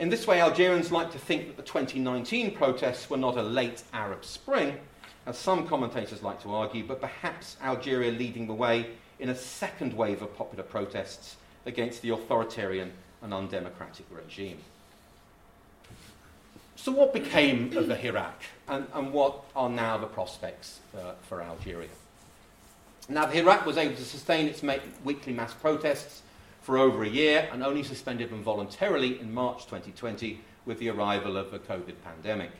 [0.00, 3.84] In this way, Algerians like to think that the 2019 protests were not a late
[3.92, 4.80] Arab Spring,
[5.24, 8.88] as some commentators like to argue, but perhaps Algeria leading the way
[9.20, 12.90] in a second wave of popular protests against the authoritarian
[13.22, 14.58] and undemocratic regime.
[16.76, 18.34] So, what became of the Hirak,
[18.68, 21.88] and, and what are now the prospects uh, for Algeria?
[23.08, 26.20] Now, the Hirak was able to sustain its ma- weekly mass protests
[26.60, 31.38] for over a year and only suspended them voluntarily in March 2020 with the arrival
[31.38, 32.50] of the COVID pandemic.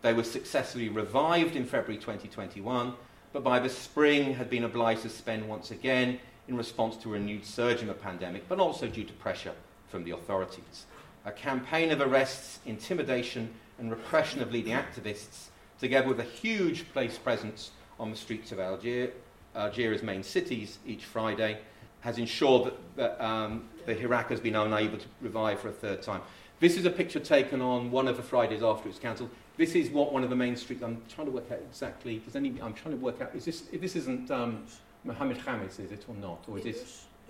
[0.00, 2.94] They were successfully revived in February 2021,
[3.34, 6.18] but by the spring had been obliged to suspend once again
[6.48, 9.52] in response to a renewed surge in the pandemic, but also due to pressure
[9.88, 10.86] from the authorities.
[11.24, 15.48] A campaign of arrests, intimidation, and repression of leading activists,
[15.78, 19.12] together with a huge police presence on the streets of Algier,
[19.54, 21.58] Algeria's main cities each Friday,
[22.00, 26.02] has ensured that, that um, the Hirak has been unable to revive for a third
[26.02, 26.22] time.
[26.60, 29.30] This is a picture taken on one of the Fridays after it was cancelled.
[29.56, 30.82] This is what one of the main streets.
[30.82, 32.18] I'm trying to work out exactly.
[32.18, 32.48] Does any?
[32.62, 33.34] I'm trying to work out.
[33.34, 33.62] Is this?
[33.72, 34.30] This isn't.
[34.30, 34.64] Um,
[35.04, 36.44] Mohammed Khamis, is it or not?
[36.48, 36.86] Or is it?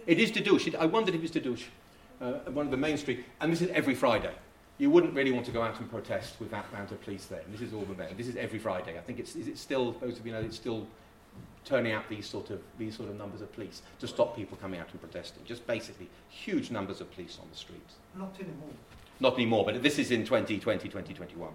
[0.07, 0.75] It is Didouche.
[0.75, 1.67] I wondered if it it's Didouche,
[2.21, 4.33] uh, one of the main streets, And this is every Friday.
[4.79, 7.41] You wouldn't really want to go out and protest with that amount of police there.
[7.41, 8.11] And This is all the there.
[8.17, 8.99] This is every Friday.
[8.99, 10.87] I think it's, is it still, those of you know, it's still
[11.65, 14.81] turning out these sort of these sort of numbers of police to stop people coming
[14.81, 15.45] out and protesting.
[15.45, 17.95] Just basically huge numbers of police on the streets.
[18.17, 18.71] Not anymore.
[19.21, 21.51] Not anymore, but this is in 2020, 2021.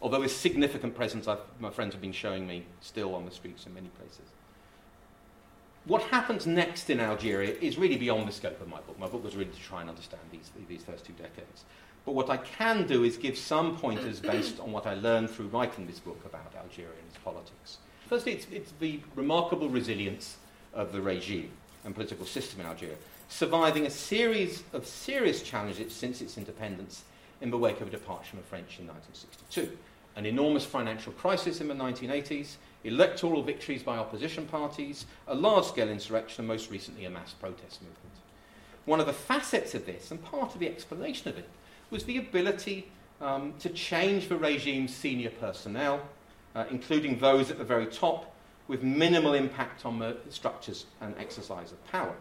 [0.00, 3.66] Although a significant presence, I've, my friends have been showing me still on the streets
[3.66, 4.22] in many places.
[5.84, 8.98] What happens next in Algeria is really beyond the scope of my book.
[8.98, 11.64] My book was really to try and understand these, these first two decades.
[12.04, 15.48] But what I can do is give some pointers based on what I learned through
[15.48, 17.78] writing this book about Algeria and its politics.
[18.06, 20.38] Firstly, it's, it's the remarkable resilience
[20.72, 21.50] of the regime
[21.84, 22.96] and political system in Algeria,
[23.28, 27.04] surviving a series of serious challenges since its independence
[27.40, 29.76] in the wake of a departure from the French in 1962.
[30.16, 35.88] An enormous financial crisis in the 1980s, electoral victories by opposition parties, a large scale
[35.88, 38.14] insurrection, and most recently a mass protest movement.
[38.84, 41.48] One of the facets of this, and part of the explanation of it,
[41.90, 42.88] was the ability
[43.20, 46.00] um, to change the regime's senior personnel,
[46.54, 48.34] uh, including those at the very top,
[48.68, 52.14] with minimal impact on the structures and exercise of power.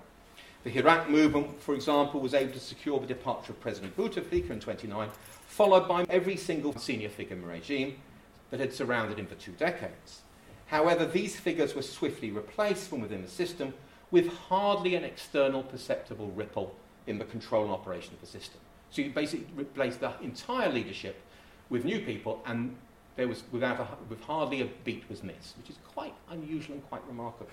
[0.64, 4.60] The Hirak movement, for example, was able to secure the departure of President Bouteflika in
[4.60, 5.10] 29,
[5.48, 7.98] followed by every single senior figure in the regime
[8.50, 10.22] that had surrounded him for two decades.
[10.68, 13.74] However, these figures were swiftly replaced from within the system
[14.12, 16.76] with hardly an external perceptible ripple
[17.08, 18.60] in the control and operation of the system.
[18.90, 21.22] So you basically replaced the entire leadership
[21.70, 22.76] with new people, and
[23.16, 26.88] there was without a, with hardly a beat was missed, which is quite unusual and
[26.88, 27.50] quite remarkable.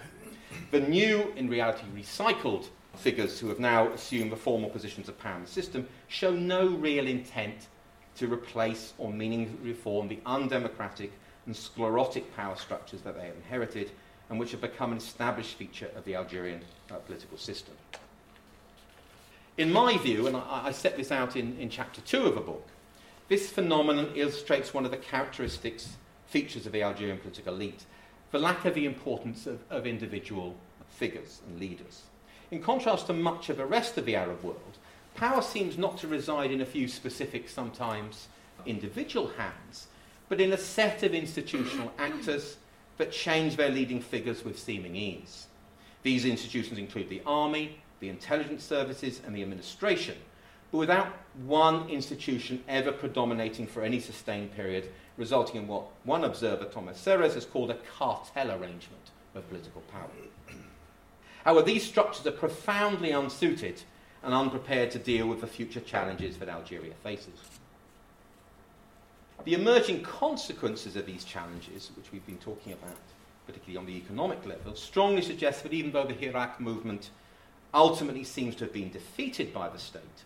[0.70, 5.36] The new, in reality, recycled figures who have now assumed the formal positions of power
[5.36, 7.68] in the system show no real intent
[8.16, 11.12] to replace or meaningfully reform the undemocratic
[11.46, 13.90] and sclerotic power structures that they have inherited
[14.30, 17.74] and which have become an established feature of the Algerian uh, political system.
[19.56, 22.40] In my view, and I, I set this out in, in chapter two of a
[22.40, 22.66] book,
[23.28, 27.84] this phenomenon illustrates one of the characteristics, features of the Algerian political elite,
[28.32, 30.56] the lack of the importance of, of individual
[30.88, 32.02] figures and leaders.
[32.50, 34.78] In contrast to much of the rest of the Arab world,
[35.14, 38.28] power seems not to reside in a few specific, sometimes
[38.66, 39.86] individual hands,
[40.34, 42.56] but in a set of institutional actors
[42.96, 45.46] that change their leading figures with seeming ease.
[46.02, 50.16] These institutions include the army, the intelligence services, and the administration,
[50.72, 51.06] but without
[51.46, 57.34] one institution ever predominating for any sustained period, resulting in what one observer, Thomas Serres,
[57.34, 60.10] has called a cartel arrangement of political power.
[61.44, 63.82] However, these structures are profoundly unsuited
[64.24, 67.38] and unprepared to deal with the future challenges that Algeria faces.
[69.42, 72.96] The emerging consequences of these challenges, which we've been talking about,
[73.46, 77.10] particularly on the economic level, strongly suggest that even though the Hirak movement
[77.74, 80.24] ultimately seems to have been defeated by the state,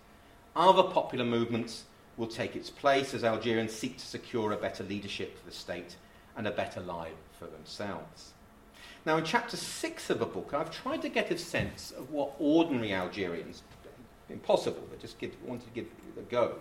[0.54, 1.84] other popular movements
[2.16, 5.96] will take its place as Algerians seek to secure a better leadership for the state
[6.36, 8.32] and a better life for themselves.
[9.04, 12.34] Now, in chapter six of the book, I've tried to get a sense of what
[12.38, 13.62] ordinary Algerians,
[14.28, 15.86] impossible, but just give, wanted to give
[16.18, 16.56] a go,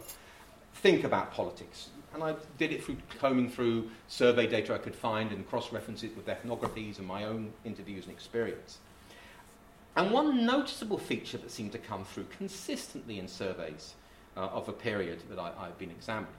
[0.76, 1.90] think about politics.
[2.14, 6.04] And I did it through combing through survey data I could find and cross reference
[6.04, 8.80] it with ethnographies and my own interviews and experience.
[9.96, 13.96] And one noticeable feature that seemed to come through consistently in surveys
[14.36, 16.34] uh, of a period that I, I've been examining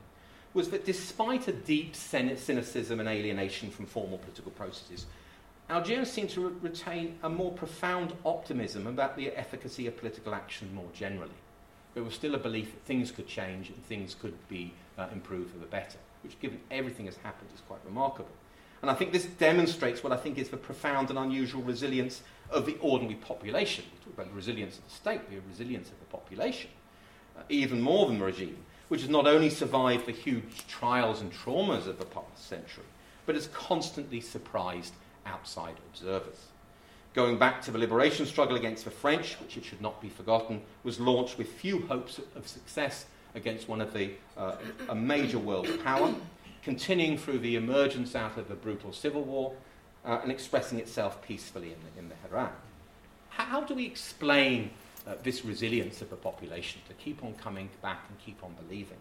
[0.55, 5.07] was that despite a deep cynicism and alienation from formal political processes,
[5.71, 10.75] Algerians seem to re- retain a more profound optimism about the efficacy of political action
[10.75, 11.31] more generally.
[11.99, 15.51] There was still a belief that things could change and things could be uh, improved
[15.51, 18.31] for the better, which, given everything has happened, is quite remarkable.
[18.83, 22.67] And I think this demonstrates what I think is the profound and unusual resilience of
[22.67, 23.85] the ordinary population.
[23.93, 26.71] We talk about the resilience of the state, but the resilience of the population,
[27.37, 31.33] uh, even more than the regime, which has not only survived the huge trials and
[31.33, 32.87] traumas of the past century,
[33.27, 34.93] but has constantly surprised
[35.27, 36.47] outside observers.
[37.15, 40.63] Going back to the liberation struggle against the French, which it should not be forgotten,
[40.85, 44.57] was launched with few hopes of success against one of the uh,
[44.89, 46.15] a major world power,
[46.63, 49.55] continuing through the emergence out of a brutal civil war
[50.05, 52.53] uh, and expressing itself peacefully in the, in the Hirak.
[53.31, 54.71] How do we explain
[55.07, 58.99] uh, this resilience of the population to keep on coming back and keep on believing?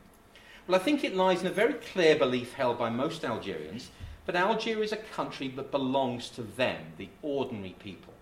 [0.67, 3.89] Well, I think it lies in a very clear belief held by most Algerians
[4.27, 8.13] but Algeria is a country that belongs to them, the ordinary people.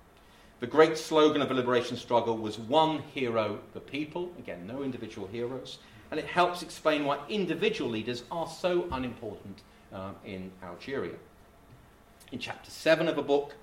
[0.59, 4.31] The great slogan of the liberation struggle was one hero, the people.
[4.37, 5.79] Again, no individual heroes.
[6.11, 11.15] And it helps explain why individual leaders are so unimportant uh, in Algeria.
[12.31, 13.55] In chapter 7 of the book,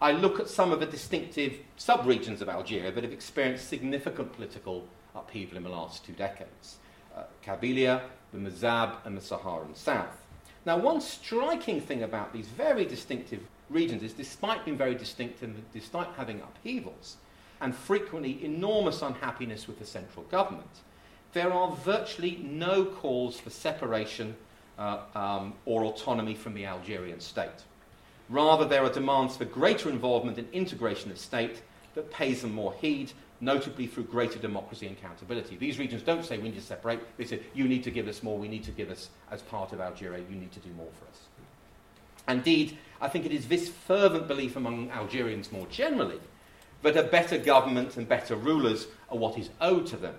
[0.00, 4.88] I look at some of the distinctive sub-regions of Algeria that have experienced significant political
[5.14, 6.78] upheaval in the last two decades.
[7.14, 8.00] Uh, Kabylia,
[8.32, 10.21] the Mzab, and the Saharan South.
[10.64, 15.62] Now, one striking thing about these very distinctive regions is despite being very distinct and
[15.72, 17.16] despite having upheavals
[17.60, 20.70] and frequently enormous unhappiness with the central government,
[21.32, 24.36] there are virtually no calls for separation
[24.78, 27.64] uh, um, or autonomy from the Algerian state.
[28.28, 31.62] Rather, there are demands for greater involvement and integration of state
[31.94, 33.12] that pays them more heed,
[33.42, 35.56] notably through greater democracy and accountability.
[35.56, 38.22] These regions don't say we need to separate, they say you need to give us
[38.22, 40.88] more, we need to give us, as part of Algeria, you need to do more
[40.98, 41.18] for us.
[42.28, 46.20] Indeed, I think it is this fervent belief among Algerians more generally
[46.82, 50.14] that a better government and better rulers are what is owed to them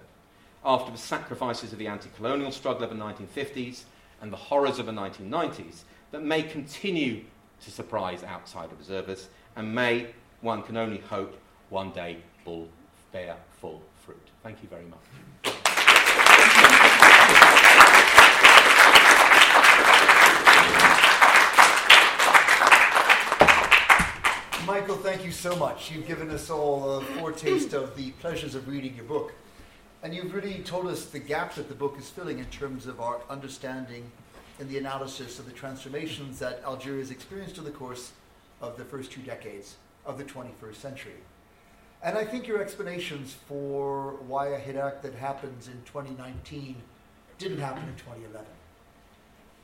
[0.66, 3.84] after the sacrifices of the anti colonial struggle of the 1950s
[4.22, 7.24] and the horrors of the 1990s that may continue
[7.62, 10.08] to surprise outside observers and may,
[10.42, 12.68] one can only hope, one day will
[13.14, 14.28] bear full fruit.
[14.42, 15.00] Thank you very much.
[24.66, 25.92] Michael, thank you so much.
[25.92, 29.34] You've given us all a foretaste of the pleasures of reading your book.
[30.02, 33.00] And you've really told us the gap that the book is filling in terms of
[33.00, 34.12] our understanding
[34.60, 38.14] and the analysis of the transformations that Algeria has experienced in the course
[38.62, 41.14] of the first two decades of the 21st century.
[42.04, 46.76] And I think your explanations for why a Hirak that happens in 2019
[47.38, 48.46] didn't happen in 2011.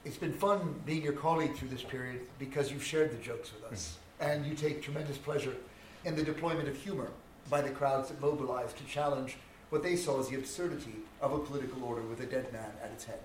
[0.05, 3.69] It's been fun being your colleague through this period because you've shared the jokes with
[3.69, 3.97] us.
[4.21, 4.31] Mm-hmm.
[4.31, 5.55] And you take tremendous pleasure
[6.05, 7.11] in the deployment of humor
[7.49, 9.35] by the crowds that mobilized to challenge
[9.69, 12.91] what they saw as the absurdity of a political order with a dead man at
[12.91, 13.19] its head.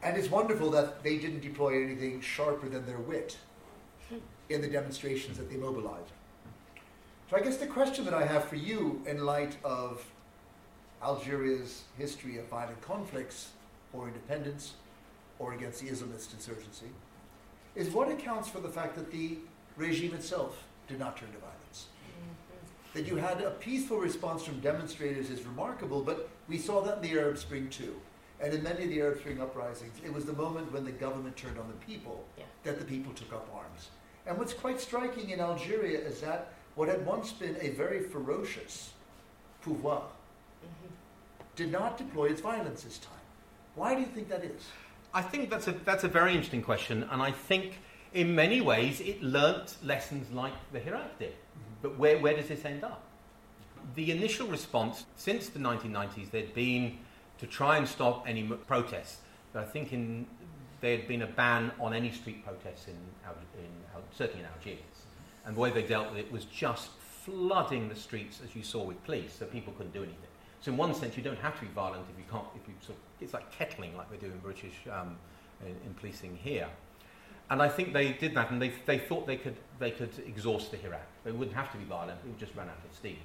[0.00, 3.36] And it's wonderful that they didn't deploy anything sharper than their wit
[4.08, 4.18] hmm.
[4.48, 6.12] in the demonstrations that they mobilized.
[7.28, 10.02] So I guess the question that I have for you in light of
[11.02, 13.50] Algeria's history of violent conflicts
[13.92, 14.74] or independence
[15.38, 16.86] or against the Islamist insurgency
[17.74, 19.36] is what accounts for the fact that the
[19.76, 21.88] regime itself did not turn to violence.
[22.08, 22.98] Mm-hmm.
[22.98, 27.02] That you had a peaceful response from demonstrators is remarkable, but we saw that in
[27.02, 27.94] the Arab Spring too.
[28.40, 31.36] And in many of the Arab Spring uprisings, it was the moment when the government
[31.36, 32.44] turned on the people Yeah.
[32.64, 33.90] that the people took up arms.
[34.26, 38.92] And what's quite striking in Algeria is that what had once been a very ferocious
[39.64, 40.92] pouvoir mm-hmm.
[41.56, 43.24] did not deploy its violence this time.
[43.74, 44.62] Why do you think that is?
[45.12, 47.80] I think that's a, that's a very interesting question, and I think
[48.14, 51.32] in many ways it learnt lessons like the Hirak did.
[51.32, 51.82] Mm-hmm.
[51.82, 53.02] But where, where does this end up?
[53.96, 56.98] The initial response since the 1990s, there'd been
[57.38, 59.16] to try and stop any protests.
[59.52, 60.26] But I think in,
[60.80, 64.97] there had been a ban on any street protests in, Al- in certainly in Algiers.
[65.48, 66.90] And the way they dealt with it was just
[67.24, 70.28] flooding the streets, as you saw with police, so people couldn't do anything.
[70.60, 72.44] So in one sense, you don't have to be violent if you can't.
[72.54, 75.16] If you sort of, it's like kettling, like we do in British um,
[75.62, 76.68] in, in policing here.
[77.48, 80.70] And I think they did that, and they, they thought they could they could exhaust
[80.70, 81.08] the Hirak.
[81.24, 83.16] They wouldn't have to be violent; it would just run out of steam.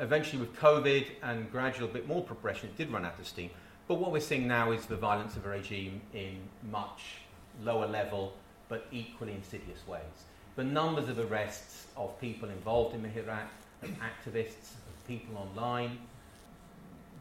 [0.00, 3.50] Eventually, with COVID and gradual bit more progression, it did run out of steam.
[3.86, 6.38] But what we're seeing now is the violence of a regime in
[6.68, 7.18] much
[7.62, 8.32] lower level,
[8.68, 10.24] but equally insidious ways.
[10.56, 13.48] The numbers of arrests of people involved in Hirak,
[13.82, 15.98] of activists, of people online,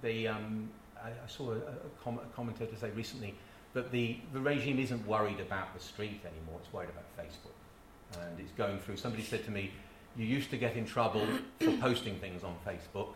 [0.01, 0.69] the, um,
[1.03, 3.33] I, I saw a, a, com- a commentator say recently
[3.73, 8.21] that the, the regime isn't worried about the street anymore, it's worried about Facebook.
[8.21, 9.71] And it's going through, somebody said to me,
[10.15, 11.25] you used to get in trouble
[11.59, 13.13] for posting things on Facebook,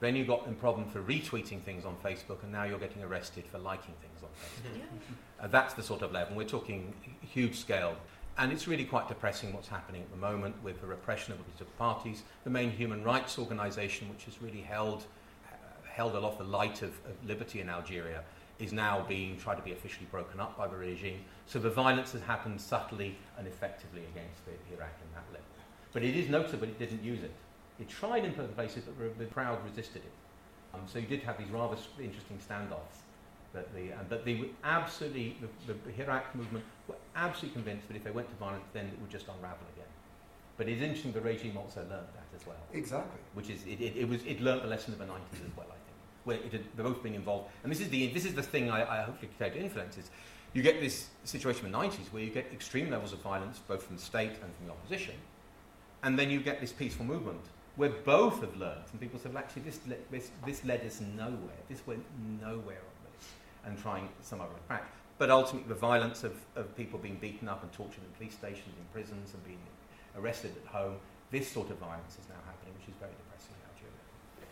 [0.00, 3.44] then you got in problem for retweeting things on Facebook, and now you're getting arrested
[3.50, 5.44] for liking things on Facebook.
[5.44, 6.36] Uh, that's the sort of level.
[6.36, 6.92] We're talking
[7.22, 7.96] huge scale.
[8.36, 11.72] And it's really quite depressing what's happening at the moment with the repression of political
[11.78, 12.22] parties.
[12.42, 15.04] The main human rights organisation, which has really held,
[15.46, 15.56] uh,
[15.88, 18.24] held aloft the light of, of liberty in Algeria,
[18.58, 21.20] is now being tried to be officially broken up by the regime.
[21.46, 25.46] So the violence has happened subtly and effectively against the Hirak in that level.
[25.92, 27.32] But it is notable it didn't use it.
[27.78, 30.12] It tried in certain places, but the crowd resisted it.
[30.74, 33.03] Um, so you did have these rather interesting standoffs.
[33.54, 35.36] That the, uh, but they were absolutely,
[35.66, 39.00] the, the Hirak movement were absolutely convinced that if they went to violence, then it
[39.00, 39.86] would just unravel again.
[40.56, 43.20] But it's interesting the regime also learned that as well, Exactly.
[43.34, 45.66] which is, it, it, it, was, it learned the lesson of the 90s as well,
[45.68, 47.48] I think, where it had, both been involved.
[47.62, 50.10] And this is the, this is the thing I, I hopefully can to influence is
[50.52, 53.84] you get this situation in the 90s where you get extreme levels of violence, both
[53.84, 55.14] from the state and from the opposition,
[56.02, 57.40] and then you get this peaceful movement
[57.76, 61.00] where both have learned, and people say, well, actually, this, le- this, this led us
[61.00, 61.58] nowhere.
[61.68, 62.04] This went
[62.40, 62.78] nowhere
[63.66, 64.84] and trying some other crack.
[65.18, 68.74] But ultimately, the violence of, of people being beaten up and tortured in police stations,
[68.78, 69.60] in prisons, and being
[70.18, 70.96] arrested at home.
[71.30, 73.98] This sort of violence is now happening, which is very depressing in Algeria.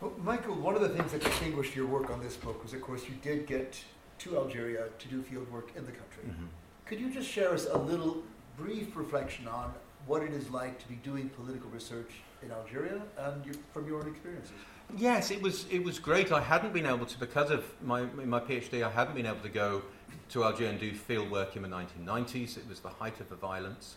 [0.00, 2.82] Well, Michael, one of the things that distinguished your work on this book was, of
[2.82, 3.78] course, you did get
[4.18, 6.24] to Algeria to do field work in the country.
[6.28, 6.46] Mm-hmm.
[6.86, 8.22] Could you just share us a little
[8.56, 9.72] brief reflection on
[10.06, 12.10] what it is like to be doing political research
[12.42, 14.52] in Algeria and your, from your own experiences?
[14.96, 16.32] Yes, it was it was great.
[16.32, 18.82] I hadn't been able to because of my my PhD.
[18.82, 19.82] I hadn't been able to go
[20.30, 22.58] to Algeria and do field work in the 1990s.
[22.58, 23.96] It was the height of the violence,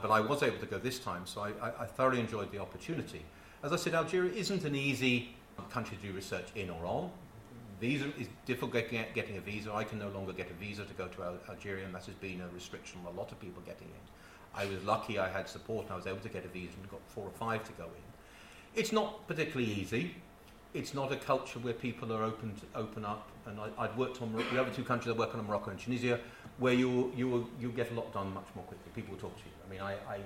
[0.00, 1.26] but I was able to go this time.
[1.26, 3.22] So I, I, I thoroughly enjoyed the opportunity.
[3.62, 5.34] As I said, Algeria isn't an easy
[5.70, 7.10] country to do research in or on.
[7.80, 9.72] Visa is difficult getting, a visa.
[9.72, 12.14] I can no longer get a visa to go to Al- Algeria, and that has
[12.16, 14.04] been a restriction on a lot of people getting in.
[14.54, 16.90] I was lucky I had support and I was able to get a visa and
[16.90, 18.04] got four or five to go in.
[18.74, 20.14] It's not particularly easy.
[20.74, 23.28] It's not a culture where people are open to open up.
[23.46, 26.18] And I, I'd worked on the other two countries I work on, Morocco and Tunisia,
[26.58, 28.90] where you you you get a lot done much more quickly.
[28.94, 29.52] People will talk to you.
[29.66, 30.20] I mean, I, I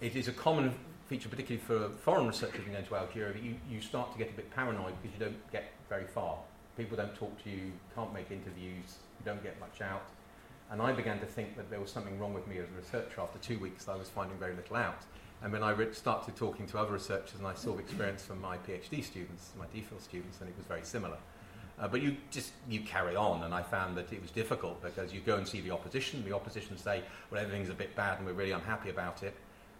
[0.00, 0.74] it is a common
[1.06, 4.50] feature, particularly for foreign researchers going to Algeria, you, you start to get a bit
[4.54, 6.38] paranoid because you don't get very far.
[6.76, 10.04] People don't talk to you, can't make interviews, you don't get much out.
[10.70, 13.20] And I began to think that there was something wrong with me as a researcher
[13.20, 13.86] after two weeks.
[13.86, 15.02] I was finding very little out.
[15.44, 18.40] And when I re- started talking to other researchers and I saw the experience from
[18.40, 21.18] my PhD students, my DPhil students, and it was very similar.
[21.78, 25.12] Uh, but you just you carry on, and I found that it was difficult because
[25.12, 26.24] you go and see the opposition.
[26.24, 29.34] The opposition say, "Well, everything's a bit bad, and we're really unhappy about it."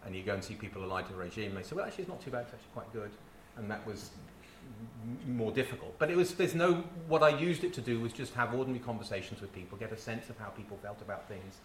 [0.05, 2.03] And you go and see people allied to the regime, and they say, "Well, actually,
[2.03, 2.41] it's not too bad.
[2.43, 3.11] It's actually quite good."
[3.57, 4.11] And that was
[5.03, 5.97] m- more difficult.
[5.97, 8.83] But it was there's no what I used it to do was just have ordinary
[8.83, 11.55] conversations with people, get a sense of how people felt about things.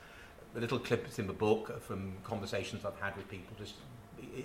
[0.54, 3.74] The little clips in the book from conversations I've had with people, just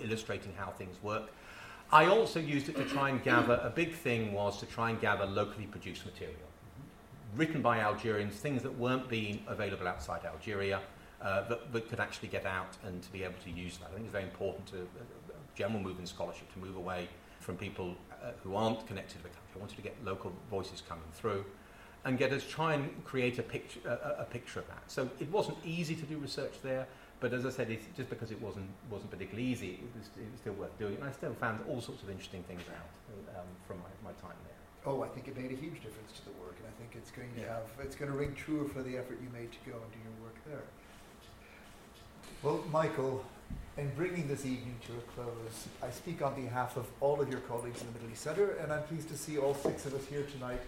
[0.02, 1.30] illustrating how things work.
[1.92, 3.60] I also used it to try and gather.
[3.62, 6.36] A big thing was to try and gather locally produced material,
[7.34, 10.80] written by Algerians, things that weren't being available outside Algeria,
[11.22, 13.88] uh, that, that could actually get out and to be able to use that.
[13.90, 17.08] I think it's very important to uh, general move in scholarship to move away
[17.40, 19.42] from people uh, who aren't connected to the country.
[19.54, 21.44] I wanted to get local voices coming through
[22.06, 24.84] and get us try and create a picture, a, a picture of that.
[24.86, 26.86] So it wasn't easy to do research there,
[27.18, 30.30] but as I said, it's just because it wasn't wasn't particularly easy, it was, it
[30.30, 30.94] was still worth doing.
[30.94, 34.38] And I still found all sorts of interesting things out um, from my, my time
[34.46, 34.54] there.
[34.86, 37.10] Oh, I think it made a huge difference to the work, and I think it's
[37.10, 39.76] going to have it's going to ring true for the effort you made to go
[39.76, 40.64] and do your work there.
[42.42, 43.24] Well, Michael,
[43.76, 47.40] in bringing this evening to a close, I speak on behalf of all of your
[47.40, 50.06] colleagues in the Middle East Centre, and I'm pleased to see all six of us
[50.06, 50.60] here tonight.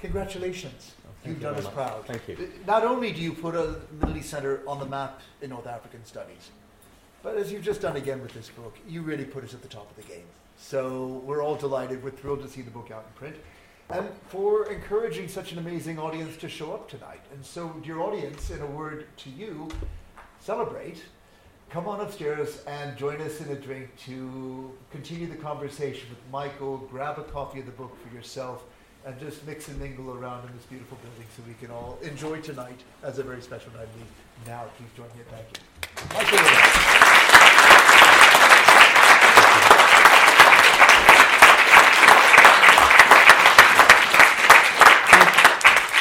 [0.00, 2.04] Congratulations, oh, you've done us proud.
[2.06, 2.52] Thank you.
[2.66, 6.04] Not only do you put a Middle East Centre on the map in North African
[6.04, 6.50] studies,
[7.22, 9.68] but as you've just done again with this book, you really put us at the
[9.68, 10.26] top of the game.
[10.58, 12.04] So we're all delighted.
[12.04, 13.36] We're thrilled to see the book out in print.
[13.90, 17.20] And for encouraging such an amazing audience to show up tonight.
[17.32, 19.68] And so, dear audience, in a word to you,
[20.40, 21.02] celebrate.
[21.70, 26.78] Come on upstairs and join us in a drink to continue the conversation with Michael.
[26.90, 28.64] Grab a copy of the book for yourself
[29.04, 32.40] and just mix and mingle around in this beautiful building so we can all enjoy
[32.40, 33.86] tonight as a very special night.
[33.94, 34.08] indeed.
[34.46, 35.24] Now, please join me.
[35.30, 35.62] Thank you.
[36.14, 36.38] Michael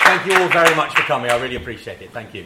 [0.06, 1.32] Thank you all very much for coming.
[1.32, 2.12] I really appreciate it.
[2.12, 2.46] Thank you.